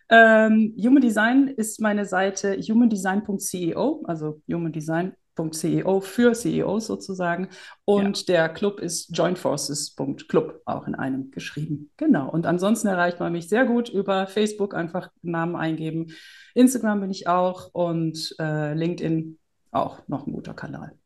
Ähm, 0.10 0.76
Human 0.78 1.02
Design 1.02 1.48
ist 1.48 1.82
meine 1.82 2.06
Seite 2.06 2.58
humandesign.ceo, 2.58 4.04
also 4.06 4.42
humandesign.ceo 4.50 6.02
für 6.02 6.34
CEOs 6.34 6.88
sozusagen. 6.88 7.50
Und 7.86 8.28
ja. 8.28 8.36
der 8.36 8.50
Club 8.50 8.80
ist 8.80 9.16
joinforces.club, 9.16 10.62
auch 10.66 10.88
in 10.88 10.96
einem 10.96 11.32
geschrieben. 11.32 11.92
Genau. 11.98 12.30
Und 12.30 12.46
ansonsten 12.46 12.88
erreicht 12.88 13.20
man 13.20 13.34
mich 13.34 13.50
sehr 13.50 13.66
gut 13.66 13.90
über 13.90 14.28
Facebook, 14.28 14.74
einfach 14.74 15.10
Namen 15.22 15.56
eingeben. 15.56 16.14
Instagram 16.54 17.02
bin 17.02 17.12
ich 17.12 17.28
auch 17.28 17.70
und 17.74 18.36
äh, 18.40 18.74
LinkedIn 18.74 19.38
auch 19.72 20.08
noch 20.08 20.26
ein 20.26 20.34
guter 20.34 20.54
Kanal. 20.54 20.98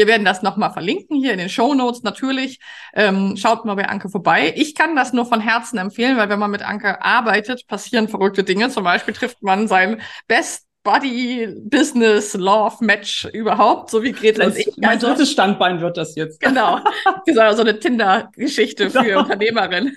Wir 0.00 0.06
werden 0.06 0.24
das 0.24 0.40
nochmal 0.40 0.72
verlinken 0.72 1.18
hier 1.18 1.32
in 1.32 1.38
den 1.38 1.50
Show 1.50 1.74
Notes 1.74 2.02
natürlich. 2.02 2.58
Ähm, 2.94 3.36
schaut 3.36 3.66
mal 3.66 3.74
bei 3.74 3.86
Anke 3.86 4.08
vorbei. 4.08 4.54
Ich 4.56 4.74
kann 4.74 4.96
das 4.96 5.12
nur 5.12 5.26
von 5.26 5.42
Herzen 5.42 5.76
empfehlen, 5.76 6.16
weil 6.16 6.30
wenn 6.30 6.38
man 6.38 6.50
mit 6.50 6.62
Anke 6.62 7.02
arbeitet, 7.02 7.66
passieren 7.66 8.08
verrückte 8.08 8.42
Dinge. 8.42 8.70
Zum 8.70 8.82
Beispiel 8.82 9.12
trifft 9.12 9.42
man 9.42 9.68
seinen 9.68 10.00
Best 10.26 10.69
Body 10.82 11.46
Business 11.64 12.34
Love 12.34 12.76
Match 12.80 13.26
überhaupt, 13.32 13.90
so 13.90 14.02
wie 14.02 14.12
Gretel 14.12 14.46
und 14.46 14.56
ich. 14.56 14.70
Mein 14.78 14.90
also, 14.90 15.08
drittes 15.08 15.30
Standbein 15.30 15.80
wird 15.80 15.96
das 15.96 16.14
jetzt. 16.14 16.40
Genau. 16.40 16.80
So 17.26 17.62
eine 17.62 17.78
Tinder-Geschichte 17.78 18.90
für 18.90 19.02
genau. 19.02 19.20
Unternehmerin. 19.20 19.96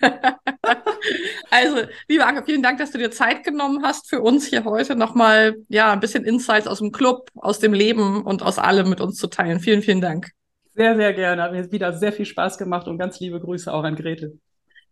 also, 1.50 1.78
liebe 2.08 2.26
Anke, 2.26 2.44
vielen 2.46 2.62
Dank, 2.62 2.80
dass 2.80 2.92
du 2.92 2.98
dir 2.98 3.12
Zeit 3.12 3.44
genommen 3.44 3.84
hast 3.84 4.10
für 4.10 4.22
uns 4.22 4.46
hier 4.46 4.66
heute 4.66 4.96
nochmal, 4.96 5.56
ja, 5.70 5.92
ein 5.92 6.00
bisschen 6.00 6.26
Insights 6.26 6.68
aus 6.68 6.80
dem 6.80 6.92
Club, 6.92 7.30
aus 7.36 7.60
dem 7.60 7.74
Leben 7.74 8.24
und 8.24 8.44
aus 8.44 8.60
allem 8.60 8.90
mit 8.90 9.02
uns 9.02 9.18
zu 9.18 9.28
teilen. 9.28 9.60
Vielen, 9.60 9.82
vielen 9.82 10.02
Dank. 10.02 10.32
Sehr, 10.76 10.96
sehr 10.96 11.14
gerne. 11.14 11.44
Hat 11.44 11.52
mir 11.52 11.72
wieder 11.72 11.94
sehr 11.94 12.12
viel 12.12 12.26
Spaß 12.26 12.58
gemacht 12.58 12.88
und 12.88 12.98
ganz 12.98 13.20
liebe 13.20 13.40
Grüße 13.40 13.72
auch 13.72 13.84
an 13.84 13.96
Gretel. 13.96 14.40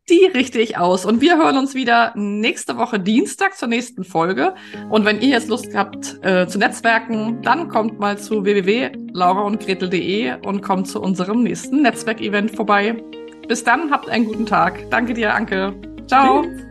Die 0.10 0.26
richtig 0.26 0.78
aus. 0.78 1.06
Und 1.06 1.22
wir 1.22 1.38
hören 1.38 1.58
uns 1.58 1.76
wieder 1.76 2.14
nächste 2.16 2.78
Woche 2.78 3.00
Dienstag 3.00 3.56
zur 3.56 3.68
nächsten 3.68 4.04
Folge. 4.04 4.56
Und 4.90 5.06
wenn 5.06 5.22
ihr 5.22 5.30
jetzt 5.30 5.48
Lust 5.48 5.76
habt 5.76 6.20
äh, 6.24 6.48
zu 6.48 6.58
Netzwerken, 6.58 7.42
dann 7.44 7.70
kommt 7.70 8.00
mal 8.00 8.18
zu 8.18 8.44
www.lauraundgretel.de 8.44 10.46
und 10.46 10.62
kommt 10.62 10.88
zu 10.88 11.02
unserem 11.02 11.44
nächsten 11.44 11.84
Netzwerkevent 11.84 12.56
vorbei. 12.56 13.02
Bis 13.48 13.64
dann, 13.64 13.92
habt 13.92 14.10
einen 14.10 14.26
guten 14.26 14.46
Tag. 14.46 14.90
Danke 14.90 15.14
dir, 15.14 15.34
Anke. 15.34 15.74
Ciao. 16.08 16.44
Tschüss. 16.44 16.71